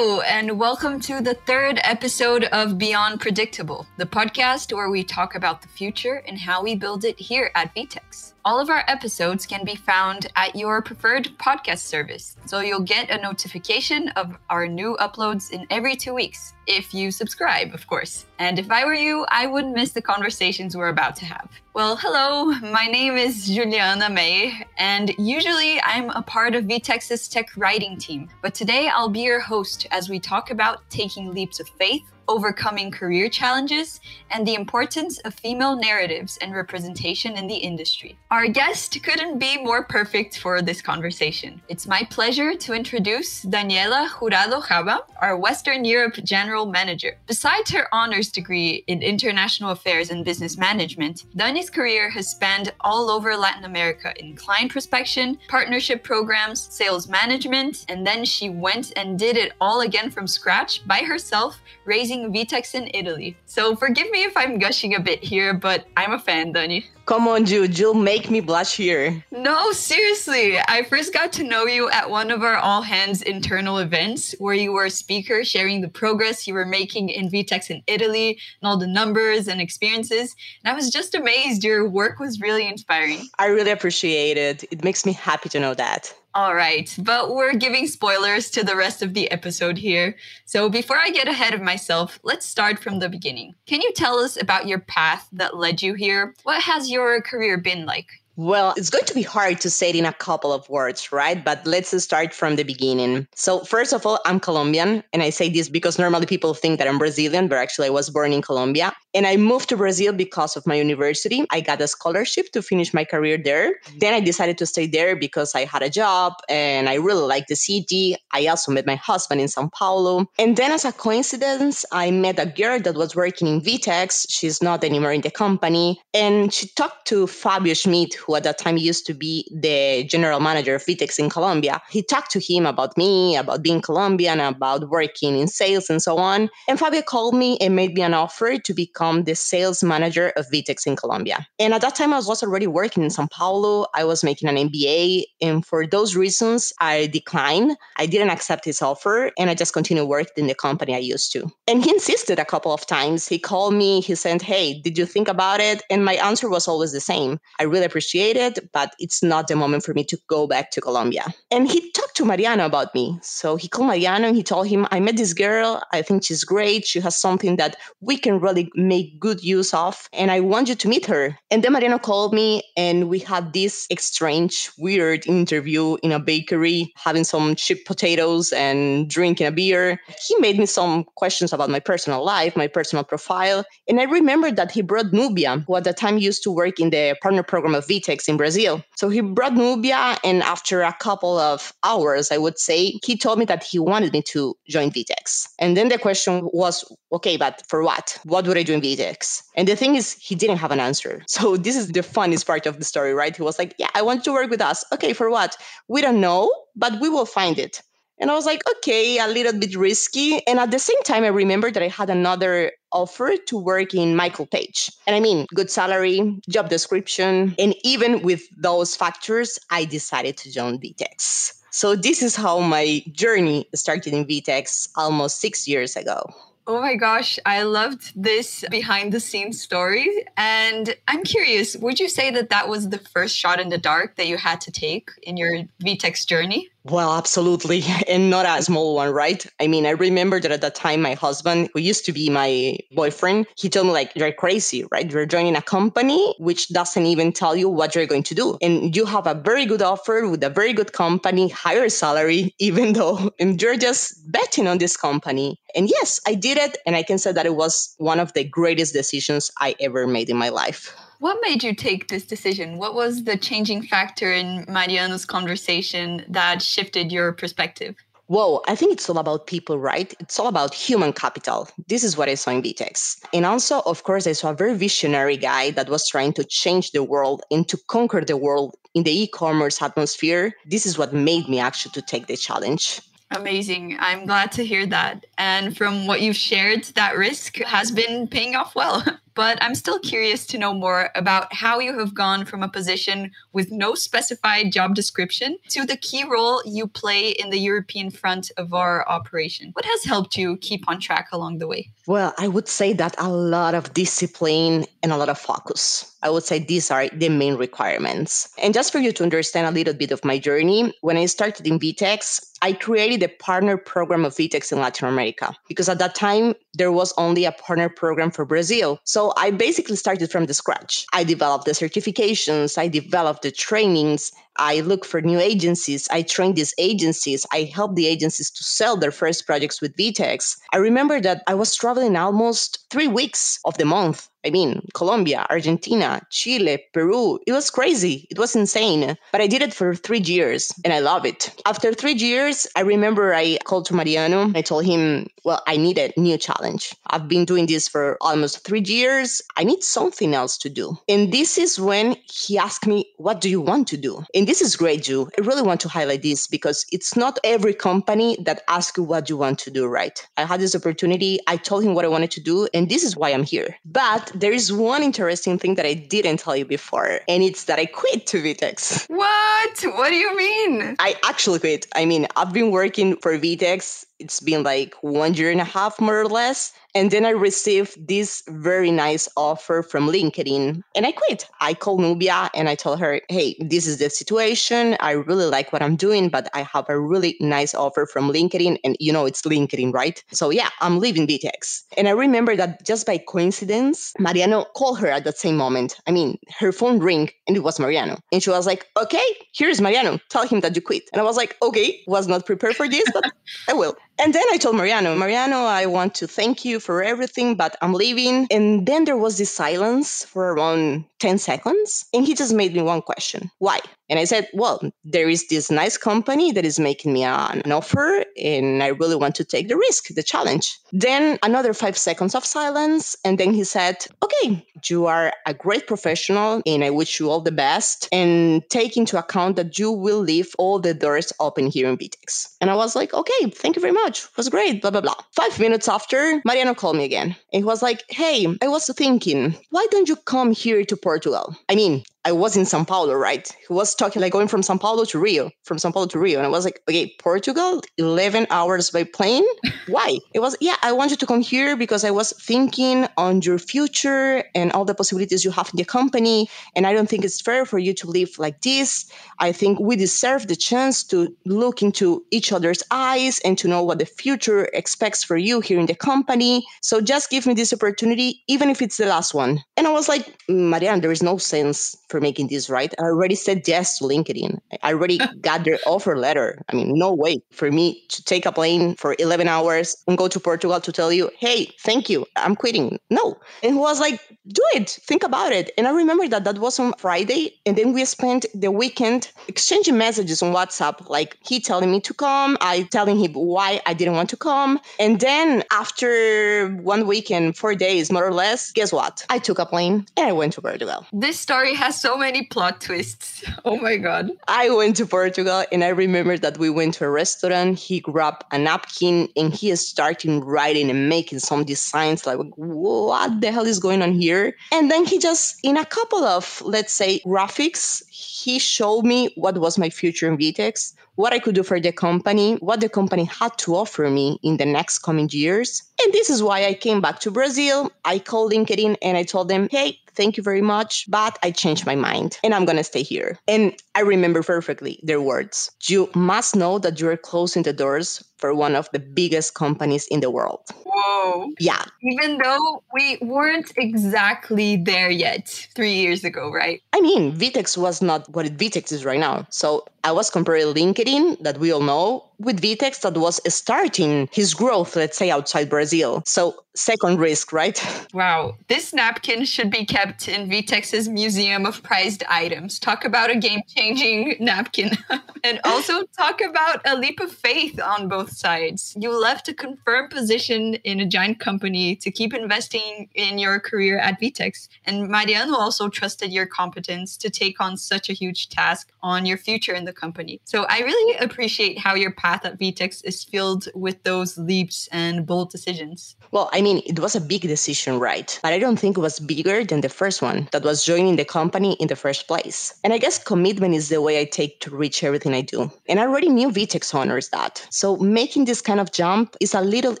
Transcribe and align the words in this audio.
And 0.00 0.58
welcome 0.58 0.98
to 1.00 1.20
the 1.20 1.34
third 1.34 1.78
episode 1.84 2.44
of 2.44 2.78
Beyond 2.78 3.20
Predictable, 3.20 3.86
the 3.98 4.06
podcast 4.06 4.72
where 4.72 4.88
we 4.88 5.04
talk 5.04 5.34
about 5.34 5.60
the 5.60 5.68
future 5.68 6.22
and 6.26 6.38
how 6.38 6.62
we 6.62 6.74
build 6.74 7.04
it 7.04 7.20
here 7.20 7.50
at 7.54 7.74
VTEX. 7.74 8.32
All 8.42 8.58
of 8.58 8.70
our 8.70 8.84
episodes 8.88 9.44
can 9.44 9.66
be 9.66 9.74
found 9.74 10.28
at 10.34 10.56
your 10.56 10.80
preferred 10.80 11.28
podcast 11.36 11.80
service, 11.80 12.38
so 12.46 12.60
you'll 12.60 12.80
get 12.80 13.10
a 13.10 13.20
notification 13.20 14.08
of 14.10 14.34
our 14.48 14.66
new 14.66 14.96
uploads 14.98 15.50
in 15.50 15.66
every 15.68 15.94
two 15.94 16.14
weeks, 16.14 16.54
if 16.66 16.94
you 16.94 17.10
subscribe, 17.10 17.74
of 17.74 17.86
course. 17.86 18.24
And 18.38 18.58
if 18.58 18.70
I 18.70 18.86
were 18.86 18.94
you, 18.94 19.26
I 19.28 19.46
wouldn't 19.46 19.74
miss 19.74 19.90
the 19.90 20.00
conversations 20.00 20.74
we're 20.74 20.88
about 20.88 21.16
to 21.16 21.26
have. 21.26 21.50
Well, 21.74 21.96
hello, 21.96 22.46
my 22.70 22.86
name 22.86 23.18
is 23.18 23.46
Juliana 23.46 24.08
May, 24.08 24.66
and 24.78 25.14
usually 25.18 25.78
I'm 25.82 26.08
a 26.08 26.22
part 26.22 26.54
of 26.54 26.64
VTEX's 26.64 27.28
tech 27.28 27.50
writing 27.58 27.98
team. 27.98 28.30
But 28.40 28.54
today 28.54 28.88
I'll 28.88 29.10
be 29.10 29.20
your 29.20 29.40
host 29.40 29.86
as 29.90 30.08
we 30.08 30.18
talk 30.18 30.50
about 30.50 30.88
taking 30.88 31.34
leaps 31.34 31.60
of 31.60 31.68
faith 31.68 32.04
overcoming 32.30 32.90
career 32.90 33.28
challenges, 33.28 34.00
and 34.30 34.46
the 34.46 34.54
importance 34.54 35.18
of 35.26 35.34
female 35.34 35.74
narratives 35.74 36.38
and 36.40 36.54
representation 36.54 37.36
in 37.36 37.46
the 37.48 37.56
industry. 37.70 38.16
Our 38.30 38.46
guest 38.46 39.02
couldn't 39.02 39.38
be 39.38 39.58
more 39.58 39.82
perfect 39.82 40.38
for 40.38 40.62
this 40.62 40.80
conversation. 40.80 41.60
It's 41.68 41.88
my 41.88 42.02
pleasure 42.08 42.54
to 42.54 42.72
introduce 42.72 43.44
Daniela 43.44 44.08
Jurado 44.08 44.62
Jaba, 44.62 45.00
our 45.20 45.36
Western 45.36 45.84
Europe 45.84 46.16
General 46.22 46.66
Manager. 46.66 47.18
Besides 47.26 47.70
her 47.72 47.88
honors 47.92 48.30
degree 48.30 48.84
in 48.86 49.02
international 49.02 49.70
affairs 49.70 50.10
and 50.10 50.24
business 50.24 50.56
management, 50.56 51.24
Dani's 51.34 51.70
career 51.70 52.08
has 52.10 52.30
spanned 52.30 52.72
all 52.80 53.10
over 53.10 53.36
Latin 53.36 53.64
America 53.64 54.12
in 54.20 54.36
client 54.36 54.70
prospection, 54.70 55.36
partnership 55.48 56.04
programs, 56.04 56.60
sales 56.60 57.08
management, 57.08 57.84
and 57.88 58.06
then 58.06 58.24
she 58.24 58.50
went 58.50 58.92
and 58.96 59.18
did 59.18 59.36
it 59.36 59.52
all 59.60 59.80
again 59.80 60.10
from 60.10 60.26
scratch 60.26 60.86
by 60.86 60.98
herself, 60.98 61.60
raising 61.84 62.19
VTEX 62.28 62.74
in 62.74 62.90
Italy. 62.94 63.36
So 63.46 63.74
forgive 63.74 64.10
me 64.10 64.24
if 64.24 64.36
I'm 64.36 64.58
gushing 64.58 64.94
a 64.94 65.00
bit 65.00 65.22
here, 65.22 65.54
but 65.54 65.86
I'm 65.96 66.12
a 66.12 66.18
fan, 66.18 66.52
Dani. 66.52 66.84
Come 67.06 67.26
on, 67.26 67.44
Ju. 67.44 67.64
You'll 67.64 67.94
make 67.94 68.30
me 68.30 68.40
blush 68.40 68.76
here. 68.76 69.24
No, 69.32 69.72
seriously. 69.72 70.58
I 70.58 70.84
first 70.84 71.12
got 71.12 71.32
to 71.32 71.42
know 71.42 71.64
you 71.64 71.90
at 71.90 72.08
one 72.08 72.30
of 72.30 72.42
our 72.42 72.56
all 72.56 72.82
hands 72.82 73.22
internal 73.22 73.78
events 73.78 74.34
where 74.38 74.54
you 74.54 74.70
were 74.70 74.84
a 74.84 74.90
speaker 74.90 75.42
sharing 75.42 75.80
the 75.80 75.88
progress 75.88 76.46
you 76.46 76.54
were 76.54 76.64
making 76.64 77.08
in 77.08 77.28
VTEX 77.28 77.70
in 77.70 77.82
Italy 77.88 78.38
and 78.60 78.68
all 78.68 78.76
the 78.76 78.86
numbers 78.86 79.48
and 79.48 79.60
experiences. 79.60 80.36
And 80.64 80.72
I 80.72 80.76
was 80.76 80.90
just 80.90 81.16
amazed. 81.16 81.64
Your 81.64 81.88
work 81.88 82.20
was 82.20 82.40
really 82.40 82.68
inspiring. 82.68 83.28
I 83.40 83.46
really 83.46 83.72
appreciate 83.72 84.36
it. 84.36 84.64
It 84.70 84.84
makes 84.84 85.04
me 85.04 85.12
happy 85.12 85.48
to 85.48 85.58
know 85.58 85.74
that. 85.74 86.14
All 86.32 86.54
right, 86.54 86.94
but 86.98 87.34
we're 87.34 87.54
giving 87.54 87.88
spoilers 87.88 88.50
to 88.52 88.62
the 88.62 88.76
rest 88.76 89.02
of 89.02 89.14
the 89.14 89.28
episode 89.32 89.76
here. 89.76 90.14
So 90.44 90.68
before 90.68 90.96
I 90.96 91.10
get 91.10 91.26
ahead 91.26 91.54
of 91.54 91.60
myself, 91.60 92.20
let's 92.22 92.46
start 92.46 92.78
from 92.78 93.00
the 93.00 93.08
beginning. 93.08 93.54
Can 93.66 93.80
you 93.80 93.92
tell 93.92 94.20
us 94.20 94.40
about 94.40 94.68
your 94.68 94.78
path 94.78 95.28
that 95.32 95.56
led 95.56 95.82
you 95.82 95.94
here? 95.94 96.36
What 96.44 96.62
has 96.62 96.88
your 96.88 97.20
career 97.20 97.58
been 97.58 97.84
like? 97.84 98.06
Well, 98.36 98.72
it's 98.76 98.90
going 98.90 99.04
to 99.04 99.14
be 99.14 99.22
hard 99.22 99.60
to 99.60 99.68
say 99.68 99.90
it 99.90 99.96
in 99.96 100.06
a 100.06 100.14
couple 100.14 100.52
of 100.52 100.66
words, 100.70 101.12
right? 101.12 101.44
But 101.44 101.66
let's 101.66 101.90
start 102.02 102.32
from 102.32 102.56
the 102.56 102.62
beginning. 102.62 103.26
So, 103.34 103.64
first 103.64 103.92
of 103.92 104.06
all, 104.06 104.18
I'm 104.24 104.40
Colombian. 104.40 105.02
And 105.12 105.22
I 105.22 105.28
say 105.28 105.50
this 105.50 105.68
because 105.68 105.98
normally 105.98 106.24
people 106.26 106.54
think 106.54 106.78
that 106.78 106.88
I'm 106.88 106.96
Brazilian, 106.96 107.48
but 107.48 107.58
actually 107.58 107.88
I 107.88 107.90
was 107.90 108.08
born 108.08 108.32
in 108.32 108.40
Colombia. 108.40 108.94
And 109.14 109.26
I 109.26 109.36
moved 109.36 109.68
to 109.70 109.76
Brazil 109.76 110.12
because 110.12 110.56
of 110.56 110.66
my 110.66 110.76
university. 110.76 111.44
I 111.50 111.60
got 111.60 111.80
a 111.80 111.88
scholarship 111.88 112.52
to 112.52 112.62
finish 112.62 112.94
my 112.94 113.04
career 113.04 113.36
there. 113.36 113.70
Mm-hmm. 113.72 113.98
Then 113.98 114.14
I 114.14 114.20
decided 114.20 114.58
to 114.58 114.66
stay 114.66 114.86
there 114.86 115.16
because 115.16 115.54
I 115.54 115.64
had 115.64 115.82
a 115.82 115.90
job 115.90 116.34
and 116.48 116.88
I 116.88 116.94
really 116.94 117.26
liked 117.26 117.48
the 117.48 117.56
city. 117.56 118.16
I 118.32 118.46
also 118.46 118.70
met 118.70 118.86
my 118.86 118.94
husband 118.96 119.40
in 119.40 119.48
Sao 119.48 119.68
Paulo. 119.72 120.26
And 120.38 120.56
then, 120.56 120.70
as 120.70 120.84
a 120.84 120.92
coincidence, 120.92 121.84
I 121.92 122.10
met 122.10 122.38
a 122.38 122.46
girl 122.46 122.78
that 122.80 122.94
was 122.94 123.16
working 123.16 123.48
in 123.48 123.60
VTEX. 123.60 124.26
She's 124.28 124.62
not 124.62 124.84
anymore 124.84 125.12
in 125.12 125.22
the 125.22 125.30
company. 125.30 126.00
And 126.14 126.52
she 126.52 126.68
talked 126.76 127.06
to 127.08 127.26
Fabio 127.26 127.74
Schmidt, 127.74 128.14
who 128.14 128.36
at 128.36 128.44
that 128.44 128.58
time 128.58 128.76
used 128.76 129.06
to 129.06 129.14
be 129.14 129.50
the 129.52 130.04
general 130.04 130.40
manager 130.40 130.76
of 130.76 130.84
VTEX 130.84 131.18
in 131.18 131.30
Colombia. 131.30 131.80
He 131.90 132.02
talked 132.02 132.30
to 132.32 132.40
him 132.40 132.64
about 132.64 132.96
me, 132.96 133.36
about 133.36 133.62
being 133.62 133.80
Colombian, 133.80 134.40
about 134.40 134.88
working 134.88 135.36
in 135.36 135.48
sales 135.48 135.90
and 135.90 136.00
so 136.00 136.18
on. 136.18 136.48
And 136.68 136.78
Fabio 136.78 137.02
called 137.02 137.34
me 137.34 137.58
and 137.60 137.74
made 137.74 137.94
me 137.94 138.02
an 138.02 138.14
offer 138.14 138.58
to 138.58 138.74
become 138.74 138.99
the 139.00 139.34
sales 139.34 139.82
manager 139.82 140.32
of 140.36 140.46
VTEX 140.52 140.86
in 140.86 140.96
Colombia. 140.96 141.46
And 141.58 141.74
at 141.74 141.80
that 141.80 141.94
time, 141.94 142.12
I 142.12 142.20
was 142.20 142.42
already 142.42 142.66
working 142.66 143.02
in 143.02 143.10
Sao 143.10 143.26
Paulo. 143.30 143.86
I 143.94 144.04
was 144.04 144.22
making 144.22 144.48
an 144.48 144.56
MBA. 144.56 145.24
And 145.40 145.64
for 145.64 145.86
those 145.86 146.16
reasons, 146.16 146.72
I 146.80 147.06
declined. 147.06 147.76
I 147.96 148.06
didn't 148.06 148.30
accept 148.30 148.64
his 148.64 148.82
offer 148.82 149.30
and 149.38 149.50
I 149.50 149.54
just 149.54 149.72
continued 149.72 150.06
working 150.06 150.32
in 150.36 150.46
the 150.46 150.54
company 150.54 150.94
I 150.94 150.98
used 150.98 151.32
to. 151.32 151.50
And 151.66 151.82
he 151.84 151.90
insisted 151.90 152.38
a 152.38 152.44
couple 152.44 152.72
of 152.72 152.86
times. 152.86 153.26
He 153.26 153.38
called 153.38 153.74
me, 153.74 154.00
he 154.00 154.14
said, 154.14 154.42
Hey, 154.42 154.80
did 154.80 154.98
you 154.98 155.06
think 155.06 155.28
about 155.28 155.60
it? 155.60 155.82
And 155.90 156.04
my 156.04 156.14
answer 156.14 156.48
was 156.48 156.68
always 156.68 156.92
the 156.92 157.00
same. 157.00 157.38
I 157.58 157.64
really 157.64 157.84
appreciate 157.84 158.36
it, 158.36 158.70
but 158.72 158.94
it's 158.98 159.22
not 159.22 159.48
the 159.48 159.56
moment 159.56 159.84
for 159.84 159.94
me 159.94 160.04
to 160.04 160.18
go 160.28 160.46
back 160.46 160.70
to 160.72 160.80
Colombia. 160.80 161.24
And 161.50 161.70
he 161.70 161.90
talked 161.92 162.16
to 162.16 162.24
Mariano 162.24 162.66
about 162.66 162.94
me. 162.94 163.18
So 163.22 163.56
he 163.56 163.68
called 163.68 163.88
Mariano 163.88 164.28
and 164.28 164.36
he 164.36 164.42
told 164.42 164.66
him, 164.66 164.86
I 164.90 165.00
met 165.00 165.16
this 165.16 165.32
girl. 165.32 165.82
I 165.92 166.02
think 166.02 166.24
she's 166.24 166.44
great. 166.44 166.86
She 166.86 167.00
has 167.00 167.16
something 167.16 167.56
that 167.56 167.76
we 168.00 168.16
can 168.16 168.40
really 168.40 168.70
make 168.90 169.18
good 169.18 169.42
use 169.42 169.72
of. 169.72 170.08
And 170.12 170.30
I 170.30 170.40
want 170.40 170.68
you 170.68 170.74
to 170.74 170.88
meet 170.88 171.06
her. 171.06 171.38
And 171.50 171.62
then 171.62 171.72
Mariano 171.72 171.98
called 171.98 172.34
me 172.34 172.62
and 172.76 173.08
we 173.08 173.18
had 173.20 173.52
this 173.52 173.86
strange, 173.98 174.70
weird 174.78 175.26
interview 175.26 175.96
in 176.02 176.12
a 176.12 176.18
bakery, 176.18 176.92
having 176.96 177.24
some 177.24 177.54
cheap 177.54 177.86
potatoes 177.86 178.52
and 178.52 179.08
drinking 179.08 179.46
a 179.46 179.52
beer. 179.52 180.00
He 180.26 180.34
made 180.38 180.58
me 180.58 180.66
some 180.66 181.04
questions 181.16 181.52
about 181.52 181.70
my 181.70 181.80
personal 181.80 182.24
life, 182.24 182.56
my 182.56 182.66
personal 182.66 183.04
profile. 183.04 183.64
And 183.88 184.00
I 184.00 184.04
remember 184.04 184.50
that 184.50 184.72
he 184.72 184.82
brought 184.82 185.12
Nubia, 185.12 185.64
who 185.66 185.76
at 185.76 185.84
the 185.84 185.92
time 185.92 186.18
used 186.18 186.42
to 186.42 186.50
work 186.50 186.80
in 186.80 186.90
the 186.90 187.16
partner 187.22 187.42
program 187.42 187.74
of 187.74 187.86
VTEX 187.86 188.28
in 188.28 188.36
Brazil. 188.36 188.82
So 188.96 189.08
he 189.08 189.20
brought 189.20 189.54
Nubia, 189.54 190.18
and 190.24 190.42
after 190.42 190.82
a 190.82 190.96
couple 191.00 191.38
of 191.38 191.72
hours, 191.84 192.32
I 192.32 192.38
would 192.38 192.58
say, 192.58 192.98
he 193.04 193.16
told 193.16 193.38
me 193.38 193.44
that 193.46 193.62
he 193.62 193.78
wanted 193.78 194.12
me 194.12 194.22
to 194.32 194.56
join 194.68 194.90
VTEX. 194.90 195.46
And 195.58 195.76
then 195.76 195.88
the 195.88 195.98
question 195.98 196.48
was, 196.52 196.84
okay, 197.12 197.36
but 197.36 197.62
for 197.68 197.82
what? 197.82 198.18
What 198.24 198.46
would 198.46 198.58
I 198.58 198.62
do 198.62 198.74
in 198.74 198.80
VTEX? 198.80 199.42
And 199.56 199.66
the 199.66 199.76
thing 199.76 199.96
is, 199.96 200.12
he 200.14 200.34
didn't 200.34 200.58
have 200.58 200.70
an 200.70 200.80
answer. 200.80 201.22
So 201.40 201.56
this 201.56 201.76
is 201.76 201.88
the 201.88 202.02
funniest 202.02 202.46
part 202.46 202.66
of 202.66 202.78
the 202.78 202.84
story, 202.84 203.14
right? 203.14 203.34
He 203.34 203.42
was 203.42 203.58
like, 203.58 203.74
yeah, 203.78 203.88
I 203.94 204.02
want 204.02 204.24
to 204.24 204.32
work 204.32 204.50
with 204.50 204.60
us. 204.60 204.84
Okay, 204.92 205.12
for 205.12 205.30
what? 205.30 205.56
We 205.88 206.00
don't 206.02 206.20
know, 206.20 206.52
but 206.76 207.00
we 207.00 207.08
will 207.08 207.24
find 207.24 207.58
it. 207.58 207.80
And 208.20 208.30
I 208.30 208.34
was 208.34 208.44
like, 208.44 208.62
okay, 208.76 209.18
a 209.18 209.26
little 209.26 209.58
bit 209.58 209.74
risky. 209.74 210.46
And 210.46 210.58
at 210.58 210.70
the 210.70 210.78
same 210.78 211.02
time, 211.04 211.24
I 211.24 211.28
remember 211.28 211.70
that 211.70 211.82
I 211.82 211.88
had 211.88 212.10
another 212.10 212.72
offer 212.92 213.36
to 213.46 213.58
work 213.58 213.94
in 213.94 214.14
Michael 214.14 214.44
Page. 214.46 214.90
And 215.06 215.16
I 215.16 215.20
mean, 215.20 215.46
good 215.54 215.70
salary, 215.70 216.38
job 216.48 216.68
description. 216.68 217.54
And 217.58 217.74
even 217.82 218.20
with 218.20 218.42
those 218.54 218.94
factors, 218.94 219.58
I 219.70 219.86
decided 219.86 220.36
to 220.38 220.52
join 220.52 220.78
VTEX. 220.78 221.54
So 221.70 221.96
this 221.96 222.22
is 222.22 222.36
how 222.36 222.60
my 222.60 223.02
journey 223.12 223.66
started 223.74 224.12
in 224.12 224.26
VTEX 224.26 224.90
almost 224.96 225.40
six 225.40 225.66
years 225.66 225.96
ago. 225.96 226.26
Oh 226.66 226.80
my 226.80 226.94
gosh, 226.94 227.38
I 227.44 227.62
loved 227.62 228.12
this 228.14 228.64
behind 228.70 229.12
the 229.12 229.20
scenes 229.20 229.60
story. 229.60 230.08
And 230.36 230.94
I'm 231.08 231.24
curious, 231.24 231.76
would 231.76 231.98
you 231.98 232.08
say 232.08 232.30
that 232.30 232.50
that 232.50 232.68
was 232.68 232.88
the 232.88 232.98
first 232.98 233.36
shot 233.36 233.60
in 233.60 233.70
the 233.70 233.78
dark 233.78 234.16
that 234.16 234.28
you 234.28 234.36
had 234.36 234.60
to 234.62 234.70
take 234.70 235.10
in 235.22 235.36
your 235.36 235.64
VTEX 235.82 236.26
journey? 236.26 236.69
Well, 236.84 237.12
absolutely. 237.12 237.82
And 238.08 238.30
not 238.30 238.46
a 238.46 238.62
small 238.62 238.94
one, 238.96 239.10
right? 239.10 239.46
I 239.60 239.66
mean, 239.66 239.86
I 239.86 239.90
remember 239.90 240.40
that 240.40 240.50
at 240.50 240.62
that 240.62 240.74
time, 240.74 241.02
my 241.02 241.14
husband, 241.14 241.68
who 241.74 241.80
used 241.80 242.04
to 242.06 242.12
be 242.12 242.30
my 242.30 242.78
boyfriend, 242.92 243.46
he 243.56 243.68
told 243.68 243.86
me, 243.86 243.92
like, 243.92 244.12
you're 244.14 244.32
crazy, 244.32 244.84
right? 244.90 245.10
You're 245.10 245.26
joining 245.26 245.56
a 245.56 245.62
company 245.62 246.34
which 246.38 246.68
doesn't 246.68 247.04
even 247.06 247.32
tell 247.32 247.54
you 247.54 247.68
what 247.68 247.94
you're 247.94 248.06
going 248.06 248.22
to 248.24 248.34
do. 248.34 248.56
And 248.62 248.96
you 248.96 249.04
have 249.04 249.26
a 249.26 249.34
very 249.34 249.66
good 249.66 249.82
offer 249.82 250.26
with 250.28 250.42
a 250.42 250.50
very 250.50 250.72
good 250.72 250.92
company, 250.92 251.48
higher 251.48 251.88
salary, 251.88 252.54
even 252.58 252.94
though 252.94 253.30
and 253.38 253.60
you're 253.60 253.76
just 253.76 254.14
betting 254.32 254.66
on 254.66 254.78
this 254.78 254.96
company. 254.96 255.60
And 255.74 255.88
yes, 255.88 256.18
I 256.26 256.34
did 256.34 256.56
it. 256.56 256.78
And 256.86 256.96
I 256.96 257.02
can 257.02 257.18
say 257.18 257.32
that 257.32 257.46
it 257.46 257.54
was 257.56 257.94
one 257.98 258.18
of 258.20 258.32
the 258.32 258.44
greatest 258.44 258.94
decisions 258.94 259.50
I 259.58 259.74
ever 259.80 260.06
made 260.06 260.30
in 260.30 260.36
my 260.36 260.48
life. 260.48 260.94
What 261.20 261.36
made 261.42 261.62
you 261.62 261.74
take 261.74 262.08
this 262.08 262.24
decision? 262.24 262.78
What 262.78 262.94
was 262.94 263.24
the 263.24 263.36
changing 263.36 263.82
factor 263.82 264.32
in 264.32 264.64
Mariano's 264.66 265.26
conversation 265.26 266.24
that 266.28 266.62
shifted 266.62 267.12
your 267.12 267.34
perspective? 267.34 267.94
Whoa, 268.28 268.62
I 268.66 268.74
think 268.74 268.92
it's 268.92 269.10
all 269.10 269.18
about 269.18 269.46
people, 269.46 269.78
right? 269.78 270.14
It's 270.18 270.38
all 270.38 270.46
about 270.46 270.72
human 270.72 271.12
capital. 271.12 271.68
This 271.88 272.04
is 272.04 272.16
what 272.16 272.30
I 272.30 272.36
saw 272.36 272.52
in 272.52 272.62
VTEX. 272.62 273.22
And 273.34 273.44
also, 273.44 273.80
of 273.80 274.02
course, 274.04 274.26
I 274.26 274.32
saw 274.32 274.52
a 274.52 274.54
very 274.54 274.74
visionary 274.74 275.36
guy 275.36 275.72
that 275.72 275.90
was 275.90 276.08
trying 276.08 276.32
to 276.34 276.44
change 276.44 276.92
the 276.92 277.04
world 277.04 277.42
and 277.50 277.68
to 277.68 277.76
conquer 277.88 278.24
the 278.24 278.38
world 278.38 278.76
in 278.94 279.02
the 279.02 279.24
e-commerce 279.24 279.82
atmosphere. 279.82 280.54
This 280.64 280.86
is 280.86 280.96
what 280.96 281.12
made 281.12 281.50
me 281.50 281.58
actually 281.58 281.92
to 281.92 282.02
take 282.02 282.28
the 282.28 282.36
challenge. 282.36 283.02
Amazing. 283.32 283.96
I'm 284.00 284.24
glad 284.24 284.52
to 284.52 284.64
hear 284.64 284.86
that. 284.86 285.26
And 285.36 285.76
from 285.76 286.06
what 286.06 286.22
you've 286.22 286.34
shared, 286.34 286.84
that 286.94 287.16
risk 287.16 287.58
has 287.58 287.90
been 287.90 288.26
paying 288.26 288.56
off 288.56 288.74
well. 288.74 289.04
but 289.40 289.56
I'm 289.62 289.74
still 289.74 289.98
curious 289.98 290.44
to 290.48 290.58
know 290.58 290.74
more 290.74 291.08
about 291.14 291.50
how 291.50 291.78
you 291.78 291.98
have 291.98 292.12
gone 292.12 292.44
from 292.44 292.62
a 292.62 292.68
position 292.68 293.30
with 293.54 293.72
no 293.72 293.94
specified 293.94 294.70
job 294.70 294.94
description 294.94 295.56
to 295.70 295.86
the 295.86 295.96
key 295.96 296.24
role 296.24 296.60
you 296.66 296.86
play 296.86 297.30
in 297.30 297.48
the 297.48 297.56
European 297.58 298.10
front 298.10 298.50
of 298.58 298.74
our 298.74 299.08
operation. 299.08 299.70
What 299.72 299.86
has 299.86 300.04
helped 300.04 300.36
you 300.36 300.58
keep 300.58 300.86
on 300.88 301.00
track 301.00 301.28
along 301.32 301.56
the 301.56 301.66
way? 301.66 301.88
Well, 302.06 302.34
I 302.36 302.48
would 302.48 302.68
say 302.68 302.92
that 302.92 303.14
a 303.16 303.30
lot 303.30 303.74
of 303.74 303.94
discipline 303.94 304.84
and 305.02 305.10
a 305.10 305.16
lot 305.16 305.30
of 305.30 305.38
focus. 305.38 306.14
I 306.22 306.28
would 306.28 306.44
say 306.44 306.58
these 306.58 306.90
are 306.90 307.08
the 307.08 307.30
main 307.30 307.56
requirements. 307.56 308.52
And 308.62 308.74
just 308.74 308.92
for 308.92 308.98
you 308.98 309.10
to 309.12 309.22
understand 309.22 309.66
a 309.66 309.70
little 309.70 309.94
bit 309.94 310.12
of 310.12 310.22
my 310.22 310.38
journey, 310.38 310.92
when 311.00 311.16
I 311.16 311.24
started 311.26 311.66
in 311.66 311.78
VTEX, 311.78 312.50
I 312.62 312.74
created 312.74 313.22
a 313.22 313.28
partner 313.28 313.78
program 313.78 314.26
of 314.26 314.34
VTEX 314.34 314.70
in 314.70 314.80
Latin 314.80 315.08
America 315.08 315.54
because 315.66 315.88
at 315.88 315.98
that 315.98 316.14
time 316.14 316.54
there 316.74 316.92
was 316.92 317.14
only 317.16 317.46
a 317.46 317.52
partner 317.52 317.88
program 317.88 318.30
for 318.30 318.44
Brazil. 318.44 319.00
So 319.04 319.29
I 319.36 319.50
basically 319.50 319.96
started 319.96 320.30
from 320.30 320.46
the 320.46 320.54
scratch. 320.54 321.06
I 321.12 321.24
developed 321.24 321.64
the 321.64 321.72
certifications, 321.72 322.78
I 322.78 322.88
developed 322.88 323.42
the 323.42 323.50
trainings, 323.50 324.32
I 324.60 324.80
look 324.80 325.06
for 325.06 325.22
new 325.22 325.40
agencies. 325.40 326.06
I 326.10 326.20
train 326.20 326.54
these 326.54 326.74
agencies. 326.76 327.46
I 327.50 327.70
help 327.74 327.94
the 327.94 328.06
agencies 328.06 328.50
to 328.50 328.62
sell 328.62 328.94
their 328.94 329.10
first 329.10 329.46
projects 329.46 329.80
with 329.80 329.96
VTEX. 329.96 330.58
I 330.74 330.76
remember 330.76 331.18
that 331.20 331.42
I 331.46 331.54
was 331.54 331.74
traveling 331.74 332.14
almost 332.14 332.86
three 332.90 333.08
weeks 333.08 333.58
of 333.64 333.78
the 333.78 333.86
month 333.86 334.28
I 334.44 334.50
mean, 334.50 334.86
Colombia, 334.94 335.46
Argentina, 335.50 336.22
Chile, 336.30 336.82
Peru. 336.92 337.38
It 337.46 337.52
was 337.52 337.70
crazy. 337.70 338.26
It 338.30 338.38
was 338.38 338.56
insane. 338.56 339.16
But 339.32 339.40
I 339.40 339.46
did 339.46 339.62
it 339.62 339.74
for 339.74 339.94
three 339.94 340.20
years 340.20 340.72
and 340.84 340.92
I 340.92 341.00
love 341.00 341.24
it. 341.24 341.52
After 341.66 341.92
three 341.92 342.14
years, 342.14 342.66
I 342.76 342.80
remember 342.80 343.34
I 343.34 343.58
called 343.64 343.86
to 343.86 343.94
Mariano. 343.94 344.50
I 344.54 344.62
told 344.62 344.84
him, 344.84 345.26
well, 345.44 345.62
I 345.66 345.76
need 345.76 345.98
a 345.98 346.12
new 346.16 346.38
challenge. 346.38 346.94
I've 347.08 347.28
been 347.28 347.44
doing 347.44 347.66
this 347.66 347.88
for 347.88 348.16
almost 348.20 348.64
three 348.64 348.82
years. 348.84 349.42
I 349.56 349.64
need 349.64 349.82
something 349.82 350.34
else 350.34 350.56
to 350.58 350.70
do. 350.70 350.96
And 351.08 351.32
this 351.32 351.58
is 351.58 351.78
when 351.80 352.16
he 352.32 352.58
asked 352.58 352.86
me, 352.86 353.06
what 353.16 353.40
do 353.40 353.48
you 353.48 353.60
want 353.60 353.88
to 353.88 353.96
do? 353.96 354.24
And 354.34 354.46
this 354.46 354.62
is 354.62 354.76
great, 354.76 355.02
Ju. 355.02 355.28
I 355.38 355.42
really 355.42 355.62
want 355.62 355.80
to 355.82 355.88
highlight 355.88 356.22
this 356.22 356.46
because 356.46 356.86
it's 356.92 357.16
not 357.16 357.38
every 357.44 357.74
company 357.74 358.36
that 358.44 358.62
asks 358.68 358.96
you 358.96 359.04
what 359.04 359.28
you 359.28 359.36
want 359.36 359.58
to 359.60 359.70
do, 359.70 359.86
right? 359.86 360.26
I 360.36 360.44
had 360.44 360.60
this 360.60 360.74
opportunity. 360.74 361.38
I 361.46 361.56
told 361.56 361.84
him 361.84 361.94
what 361.94 362.04
I 362.04 362.08
wanted 362.08 362.30
to 362.32 362.40
do, 362.40 362.68
and 362.74 362.88
this 362.88 363.02
is 363.02 363.16
why 363.16 363.30
I'm 363.30 363.44
here. 363.44 363.76
But 363.84 364.29
there 364.34 364.52
is 364.52 364.72
one 364.72 365.02
interesting 365.02 365.58
thing 365.58 365.74
that 365.76 365.86
I 365.86 365.94
didn't 365.94 366.38
tell 366.38 366.56
you 366.56 366.64
before, 366.64 367.20
and 367.28 367.42
it's 367.42 367.64
that 367.64 367.78
I 367.78 367.86
quit 367.86 368.26
to 368.28 368.42
VTEX. 368.42 369.08
What? 369.08 369.80
What 369.96 370.08
do 370.08 370.14
you 370.14 370.36
mean? 370.36 370.96
I 370.98 371.16
actually 371.24 371.58
quit. 371.58 371.86
I 371.94 372.04
mean, 372.04 372.26
I've 372.36 372.52
been 372.52 372.70
working 372.70 373.16
for 373.16 373.38
VTEX 373.38 374.06
it's 374.20 374.40
been 374.40 374.62
like 374.62 374.94
one 375.00 375.34
year 375.34 375.50
and 375.50 375.60
a 375.60 375.64
half 375.64 376.00
more 376.00 376.20
or 376.20 376.26
less 376.26 376.72
and 376.94 377.10
then 377.10 377.24
i 377.24 377.30
received 377.30 378.08
this 378.08 378.42
very 378.48 378.90
nice 378.90 379.28
offer 379.36 379.82
from 379.82 380.08
linkedin 380.08 380.82
and 380.94 381.06
i 381.06 381.12
quit. 381.12 381.46
I 381.60 381.74
called 381.74 382.00
nubia 382.00 382.50
and 382.54 382.68
i 382.68 382.74
told 382.74 383.00
her 383.00 383.20
hey 383.28 383.56
this 383.60 383.86
is 383.86 383.98
the 383.98 384.10
situation. 384.10 384.96
I 385.00 385.12
really 385.12 385.46
like 385.46 385.72
what 385.72 385.82
i'm 385.82 385.96
doing 385.96 386.28
but 386.28 386.48
i 386.54 386.62
have 386.62 386.86
a 386.88 386.98
really 386.98 387.36
nice 387.40 387.74
offer 387.74 388.06
from 388.06 388.30
linkedin 388.30 388.78
and 388.84 388.96
you 389.00 389.12
know 389.12 389.26
it's 389.26 389.42
linkedin 389.42 389.92
right? 389.92 390.22
So 390.32 390.50
yeah 390.50 390.70
i'm 390.80 390.98
leaving 390.98 391.26
VTEX 391.26 391.82
and 391.96 392.08
i 392.08 392.12
remember 392.12 392.56
that 392.56 392.84
just 392.84 393.06
by 393.06 393.18
coincidence 393.18 394.12
mariano 394.18 394.64
called 394.76 394.98
her 395.00 395.08
at 395.08 395.24
that 395.24 395.38
same 395.38 395.56
moment. 395.56 395.96
I 396.06 396.10
mean 396.10 396.38
her 396.58 396.72
phone 396.72 396.98
rang 396.98 397.30
and 397.46 397.56
it 397.56 397.60
was 397.60 397.78
mariano. 397.78 398.18
And 398.32 398.42
she 398.42 398.50
was 398.50 398.66
like 398.66 398.86
okay 398.96 399.28
here's 399.54 399.80
mariano. 399.80 400.18
Tell 400.28 400.46
him 400.46 400.60
that 400.60 400.74
you 400.74 400.82
quit. 400.82 401.08
And 401.12 401.20
i 401.20 401.24
was 401.24 401.36
like 401.36 401.56
okay 401.62 402.02
was 402.06 402.26
not 402.26 402.46
prepared 402.46 402.76
for 402.76 402.88
this 402.88 403.08
but 403.12 403.30
i 403.68 403.72
will 403.72 403.96
and 404.18 404.34
then 404.34 404.44
I 404.52 404.58
told 404.58 404.76
Mariano, 404.76 405.14
Mariano, 405.16 405.58
I 405.58 405.86
want 405.86 406.14
to 406.16 406.26
thank 406.26 406.64
you 406.64 406.78
for 406.80 407.02
everything, 407.02 407.54
but 407.54 407.76
I'm 407.80 407.94
leaving. 407.94 408.46
And 408.50 408.86
then 408.86 409.04
there 409.04 409.16
was 409.16 409.38
this 409.38 409.50
silence 409.50 410.24
for 410.24 410.52
around 410.52 411.04
10 411.20 411.38
seconds. 411.38 412.04
And 412.12 412.26
he 412.26 412.34
just 412.34 412.52
made 412.52 412.74
me 412.74 412.82
one 412.82 413.02
question 413.02 413.50
Why? 413.58 413.80
And 414.10 414.18
I 414.18 414.24
said, 414.24 414.48
well, 414.52 414.80
there 415.04 415.28
is 415.28 415.46
this 415.46 415.70
nice 415.70 415.96
company 415.96 416.50
that 416.50 416.64
is 416.64 416.80
making 416.80 417.12
me 417.12 417.22
an 417.22 417.70
offer, 417.70 418.24
and 418.36 418.82
I 418.82 418.88
really 418.88 419.14
want 419.14 419.36
to 419.36 419.44
take 419.44 419.68
the 419.68 419.76
risk, 419.76 420.08
the 420.08 420.22
challenge. 420.24 420.76
Then 420.90 421.38
another 421.44 421.72
five 421.72 421.96
seconds 421.96 422.34
of 422.34 422.44
silence. 422.44 423.14
And 423.24 423.38
then 423.38 423.54
he 423.54 423.62
said, 423.62 424.04
okay, 424.24 424.66
you 424.88 425.06
are 425.06 425.32
a 425.46 425.54
great 425.54 425.86
professional, 425.86 426.60
and 426.66 426.82
I 426.82 426.90
wish 426.90 427.20
you 427.20 427.30
all 427.30 427.40
the 427.40 427.52
best. 427.52 428.08
And 428.10 428.68
take 428.68 428.96
into 428.96 429.16
account 429.16 429.54
that 429.56 429.78
you 429.78 429.92
will 429.92 430.18
leave 430.18 430.56
all 430.58 430.80
the 430.80 430.92
doors 430.92 431.32
open 431.38 431.68
here 431.68 431.88
in 431.88 431.96
VTEX. 431.96 432.56
And 432.60 432.68
I 432.68 432.74
was 432.74 432.96
like, 432.96 433.14
okay, 433.14 433.50
thank 433.50 433.76
you 433.76 433.80
very 433.80 433.92
much. 433.92 433.99
It 434.06 434.28
was 434.36 434.48
great, 434.48 434.82
blah, 434.82 434.90
blah, 434.90 435.00
blah. 435.00 435.14
Five 435.32 435.58
minutes 435.58 435.88
after, 435.88 436.40
Mariano 436.44 436.74
called 436.74 436.96
me 436.96 437.04
again. 437.04 437.36
And 437.52 437.60
he 437.60 437.64
was 437.64 437.82
like, 437.82 438.04
hey, 438.08 438.46
I 438.62 438.68
was 438.68 438.90
thinking, 438.96 439.54
why 439.70 439.86
don't 439.90 440.08
you 440.08 440.16
come 440.16 440.52
here 440.52 440.84
to 440.84 440.96
Portugal? 440.96 441.56
I 441.68 441.74
mean, 441.74 442.04
I 442.26 442.32
was 442.32 442.54
in 442.54 442.66
Sao 442.66 442.84
Paulo, 442.84 443.14
right? 443.14 443.48
He 443.66 443.72
was 443.72 443.94
talking 443.94 444.20
like 444.20 444.32
going 444.32 444.46
from 444.46 444.62
Sao 444.62 444.76
Paulo 444.76 445.06
to 445.06 445.18
Rio, 445.18 445.50
from 445.62 445.78
Sao 445.78 445.90
Paulo 445.90 446.06
to 446.08 446.18
Rio. 446.18 446.38
And 446.38 446.46
I 446.46 446.50
was 446.50 446.66
like, 446.66 446.82
okay, 446.86 447.14
Portugal, 447.18 447.80
11 447.96 448.46
hours 448.50 448.90
by 448.90 449.04
plane. 449.04 449.44
Why? 449.86 450.18
It 450.34 450.40
was, 450.40 450.54
yeah, 450.60 450.76
I 450.82 450.92
wanted 450.92 451.18
to 451.20 451.26
come 451.26 451.40
here 451.40 451.78
because 451.78 452.04
I 452.04 452.10
was 452.10 452.32
thinking 452.32 453.08
on 453.16 453.40
your 453.40 453.58
future 453.58 454.44
and 454.54 454.70
all 454.72 454.84
the 454.84 454.94
possibilities 454.94 455.46
you 455.46 455.50
have 455.52 455.70
in 455.72 455.78
the 455.78 455.84
company. 455.84 456.50
And 456.76 456.86
I 456.86 456.92
don't 456.92 457.08
think 457.08 457.24
it's 457.24 457.40
fair 457.40 457.64
for 457.64 457.78
you 457.78 457.94
to 457.94 458.06
live 458.06 458.38
like 458.38 458.60
this. 458.60 459.10
I 459.38 459.50
think 459.50 459.80
we 459.80 459.96
deserve 459.96 460.46
the 460.46 460.56
chance 460.56 461.02
to 461.04 461.34
look 461.46 461.80
into 461.80 462.22
each 462.30 462.52
other's 462.52 462.82
eyes 462.90 463.40
and 463.46 463.56
to 463.56 463.66
know 463.66 463.82
what 463.82 463.98
the 463.98 464.04
future 464.04 464.68
expects 464.74 465.24
for 465.24 465.38
you 465.38 465.60
here 465.60 465.80
in 465.80 465.86
the 465.86 465.94
company. 465.94 466.66
So 466.82 467.00
just 467.00 467.30
give 467.30 467.46
me 467.46 467.54
this 467.54 467.72
opportunity, 467.72 468.42
even 468.46 468.68
if 468.68 468.82
it's 468.82 468.98
the 468.98 469.06
last 469.06 469.32
one. 469.32 469.64
And 469.78 469.86
I 469.86 469.92
was 469.92 470.06
like, 470.06 470.26
mm, 470.48 470.68
Mariano, 470.68 471.00
there 471.00 471.12
is 471.12 471.22
no 471.22 471.38
sense 471.38 471.96
for 472.10 472.20
making 472.20 472.48
this 472.48 472.68
right. 472.68 472.92
I 472.98 473.04
already 473.04 473.36
said 473.36 473.66
yes 473.66 473.98
to 473.98 474.04
LinkedIn. 474.04 474.58
I 474.82 474.92
already 474.92 475.18
got 475.40 475.64
their 475.64 475.78
offer 475.86 476.16
letter. 476.16 476.62
I 476.68 476.76
mean, 476.76 476.98
no 476.98 477.14
way 477.14 477.42
for 477.52 477.70
me 477.70 478.04
to 478.08 478.24
take 478.24 478.44
a 478.44 478.52
plane 478.52 478.96
for 478.96 479.14
11 479.18 479.48
hours 479.48 479.96
and 480.06 480.18
go 480.18 480.28
to 480.28 480.40
Portugal 480.40 480.80
to 480.80 480.92
tell 480.92 481.12
you, 481.12 481.30
hey, 481.38 481.70
thank 481.80 482.10
you, 482.10 482.26
I'm 482.36 482.56
quitting. 482.56 482.98
No. 483.10 483.38
And 483.62 483.74
he 483.74 483.78
was 483.78 484.00
like, 484.00 484.20
do 484.48 484.62
it, 484.74 484.90
think 484.90 485.22
about 485.22 485.52
it. 485.52 485.70
And 485.78 485.86
I 485.86 485.90
remember 485.90 486.26
that 486.28 486.44
that 486.44 486.58
was 486.58 486.78
on 486.78 486.92
Friday. 486.98 487.54
And 487.64 487.76
then 487.76 487.92
we 487.92 488.04
spent 488.04 488.46
the 488.54 488.70
weekend 488.70 489.30
exchanging 489.48 489.96
messages 489.96 490.42
on 490.42 490.52
WhatsApp, 490.52 491.08
like 491.08 491.36
he 491.46 491.60
telling 491.60 491.90
me 491.90 492.00
to 492.00 492.14
come, 492.14 492.58
I 492.60 492.82
telling 492.90 493.18
him 493.18 493.32
why 493.34 493.80
I 493.86 493.94
didn't 493.94 494.14
want 494.14 494.30
to 494.30 494.36
come. 494.36 494.80
And 494.98 495.20
then 495.20 495.62
after 495.70 496.68
one 496.82 497.06
weekend, 497.06 497.56
four 497.56 497.74
days, 497.74 498.10
more 498.10 498.26
or 498.26 498.32
less, 498.32 498.72
guess 498.72 498.92
what? 498.92 499.24
I 499.30 499.38
took 499.38 499.58
a 499.58 499.66
plane 499.66 500.06
and 500.16 500.28
I 500.28 500.32
went 500.32 500.54
to 500.54 500.62
Portugal. 500.62 501.06
This 501.12 501.38
story 501.38 501.74
has 501.74 501.99
so 502.00 502.16
many 502.16 502.42
plot 502.44 502.80
twists. 502.80 503.44
Oh 503.64 503.76
my 503.76 503.96
God. 503.96 504.30
I 504.48 504.70
went 504.70 504.96
to 504.96 505.06
Portugal 505.06 505.64
and 505.70 505.84
I 505.84 505.88
remember 505.88 506.38
that 506.38 506.56
we 506.56 506.70
went 506.70 506.94
to 506.94 507.04
a 507.04 507.10
restaurant. 507.10 507.78
He 507.78 508.00
grabbed 508.00 508.42
a 508.52 508.58
napkin 508.58 509.28
and 509.36 509.52
he 509.52 509.74
started 509.76 510.42
writing 510.44 510.88
and 510.90 511.08
making 511.08 511.40
some 511.40 511.64
designs 511.64 512.26
like, 512.26 512.38
what 512.56 513.40
the 513.40 513.52
hell 513.52 513.66
is 513.66 513.78
going 513.78 514.02
on 514.02 514.12
here? 514.12 514.56
And 514.72 514.90
then 514.90 515.04
he 515.04 515.18
just, 515.18 515.60
in 515.62 515.76
a 515.76 515.84
couple 515.84 516.24
of, 516.24 516.62
let's 516.64 516.92
say, 516.92 517.20
graphics, 517.20 518.02
he 518.08 518.58
showed 518.58 519.04
me 519.04 519.30
what 519.36 519.58
was 519.58 519.78
my 519.78 519.90
future 519.90 520.26
in 520.26 520.38
VTEX, 520.38 520.94
what 521.16 521.34
I 521.34 521.38
could 521.38 521.54
do 521.54 521.62
for 521.62 521.78
the 521.78 521.92
company, 521.92 522.54
what 522.56 522.80
the 522.80 522.88
company 522.88 523.24
had 523.24 523.56
to 523.58 523.76
offer 523.76 524.08
me 524.08 524.38
in 524.42 524.56
the 524.56 524.64
next 524.64 525.00
coming 525.00 525.28
years. 525.30 525.82
And 526.02 526.14
this 526.14 526.30
is 526.30 526.42
why 526.42 526.64
I 526.64 526.74
came 526.74 527.02
back 527.02 527.20
to 527.20 527.30
Brazil. 527.30 527.92
I 528.06 528.18
called 528.18 528.52
LinkedIn 528.52 528.96
and 529.02 529.18
I 529.18 529.24
told 529.24 529.48
them, 529.48 529.68
hey, 529.70 529.98
thank 530.20 530.36
you 530.36 530.42
very 530.42 530.60
much, 530.60 531.06
but 531.08 531.38
I 531.42 531.50
changed 531.50 531.86
my 531.86 531.94
mind 531.94 532.38
and 532.44 532.54
I'm 532.54 532.66
going 532.66 532.76
to 532.76 532.84
stay 532.84 533.02
here. 533.02 533.38
And 533.48 533.74
I 533.94 534.02
remember 534.02 534.42
perfectly 534.42 535.00
their 535.02 535.22
words. 535.22 535.70
You 535.88 536.10
must 536.14 536.54
know 536.54 536.78
that 536.78 537.00
you're 537.00 537.16
closing 537.16 537.62
the 537.62 537.72
doors 537.72 538.22
for 538.36 538.54
one 538.54 538.76
of 538.76 538.88
the 538.92 538.98
biggest 538.98 539.54
companies 539.54 540.06
in 540.10 540.20
the 540.20 540.30
world. 540.30 540.60
Whoa. 540.84 541.52
Yeah. 541.58 541.84
Even 542.02 542.38
though 542.38 542.82
we 542.92 543.16
weren't 543.22 543.72
exactly 543.78 544.76
there 544.76 545.10
yet 545.10 545.48
three 545.74 545.94
years 545.94 546.22
ago, 546.22 546.50
right? 546.52 546.82
I 546.92 547.00
mean, 547.00 547.34
VTEX 547.34 547.78
was 547.78 548.02
not 548.02 548.28
what 548.34 548.46
VTEX 548.46 548.92
is 548.92 549.04
right 549.06 549.20
now. 549.20 549.46
So 549.50 549.86
I 550.02 550.12
was 550.12 550.30
comparing 550.30 550.66
LinkedIn, 550.66 551.42
that 551.42 551.58
we 551.58 551.72
all 551.72 551.82
know, 551.82 552.24
with 552.38 552.60
VTEX 552.60 553.02
that 553.02 553.16
was 553.16 553.40
starting 553.52 554.28
his 554.32 554.54
growth, 554.54 554.96
let's 554.96 555.18
say, 555.18 555.30
outside 555.30 555.68
Brazil. 555.68 556.22
So 556.26 556.64
second 556.74 557.18
risk, 557.18 557.52
right? 557.52 557.78
Wow. 558.12 558.56
This 558.68 558.92
napkin 558.92 559.44
should 559.44 559.70
be 559.70 559.84
kept 559.84 560.26
in 560.26 560.48
VTEX's 560.48 561.08
Museum 561.08 561.64
of 561.64 561.82
Prized 561.82 562.24
Items. 562.28 562.78
Talk 562.78 563.04
about 563.04 563.30
a 563.30 563.36
game 563.36 563.60
changing 563.68 564.36
napkin. 564.40 564.90
and 565.44 565.60
also 565.64 566.02
talk 566.18 566.40
about 566.40 566.80
a 566.84 566.96
leap 566.96 567.20
of 567.20 567.30
faith 567.30 567.80
on 567.80 568.08
both 568.08 568.32
sides. 568.32 568.96
You 568.98 569.16
left 569.16 569.48
a 569.48 569.54
confirmed 569.54 570.10
position 570.10 570.74
in 570.74 571.00
a 571.00 571.06
giant 571.06 571.38
company 571.38 571.94
to 571.96 572.10
keep 572.10 572.34
investing 572.34 573.08
in 573.14 573.38
your 573.38 573.60
career 573.60 573.98
at 573.98 574.20
VTEX. 574.20 574.68
And 574.86 575.08
Mariano 575.08 575.56
also 575.56 575.88
trusted 575.88 576.32
your 576.32 576.46
competence 576.46 577.16
to 577.18 577.30
take 577.30 577.60
on 577.60 577.76
such 577.76 578.10
a 578.10 578.12
huge 578.12 578.48
task 578.48 578.90
on 579.02 579.24
your 579.24 579.38
future 579.38 579.72
in 579.72 579.84
the 579.84 579.89
the 579.90 580.00
company. 580.00 580.40
So 580.44 580.66
I 580.68 580.78
really 580.80 581.16
appreciate 581.18 581.78
how 581.78 581.94
your 581.94 582.12
path 582.12 582.44
at 582.44 582.58
VTEX 582.58 583.04
is 583.04 583.24
filled 583.24 583.68
with 583.74 584.02
those 584.04 584.38
leaps 584.38 584.88
and 584.92 585.26
bold 585.26 585.50
decisions. 585.50 586.16
Well, 586.32 586.48
I 586.52 586.60
mean, 586.62 586.82
it 586.86 587.00
was 587.00 587.16
a 587.16 587.20
big 587.20 587.42
decision, 587.42 587.98
right? 587.98 588.38
But 588.42 588.52
I 588.52 588.58
don't 588.58 588.78
think 588.78 588.96
it 588.96 589.00
was 589.00 589.18
bigger 589.18 589.64
than 589.64 589.80
the 589.80 589.88
first 589.88 590.22
one 590.22 590.48
that 590.52 590.62
was 590.62 590.84
joining 590.84 591.16
the 591.16 591.24
company 591.24 591.72
in 591.80 591.88
the 591.88 591.96
first 591.96 592.28
place. 592.28 592.72
And 592.84 592.92
I 592.92 592.98
guess 592.98 593.18
commitment 593.18 593.74
is 593.74 593.88
the 593.88 594.00
way 594.00 594.20
I 594.20 594.24
take 594.24 594.60
to 594.60 594.70
reach 594.70 595.02
everything 595.02 595.34
I 595.34 595.40
do. 595.40 595.70
And 595.88 595.98
I 595.98 596.04
already 596.04 596.28
knew 596.28 596.50
VTEX 596.50 596.94
honors 596.94 597.28
that. 597.30 597.66
So 597.70 597.96
making 597.96 598.44
this 598.44 598.60
kind 598.60 598.80
of 598.80 598.92
jump 598.92 599.36
is 599.40 599.54
a 599.54 599.60
little 599.60 599.96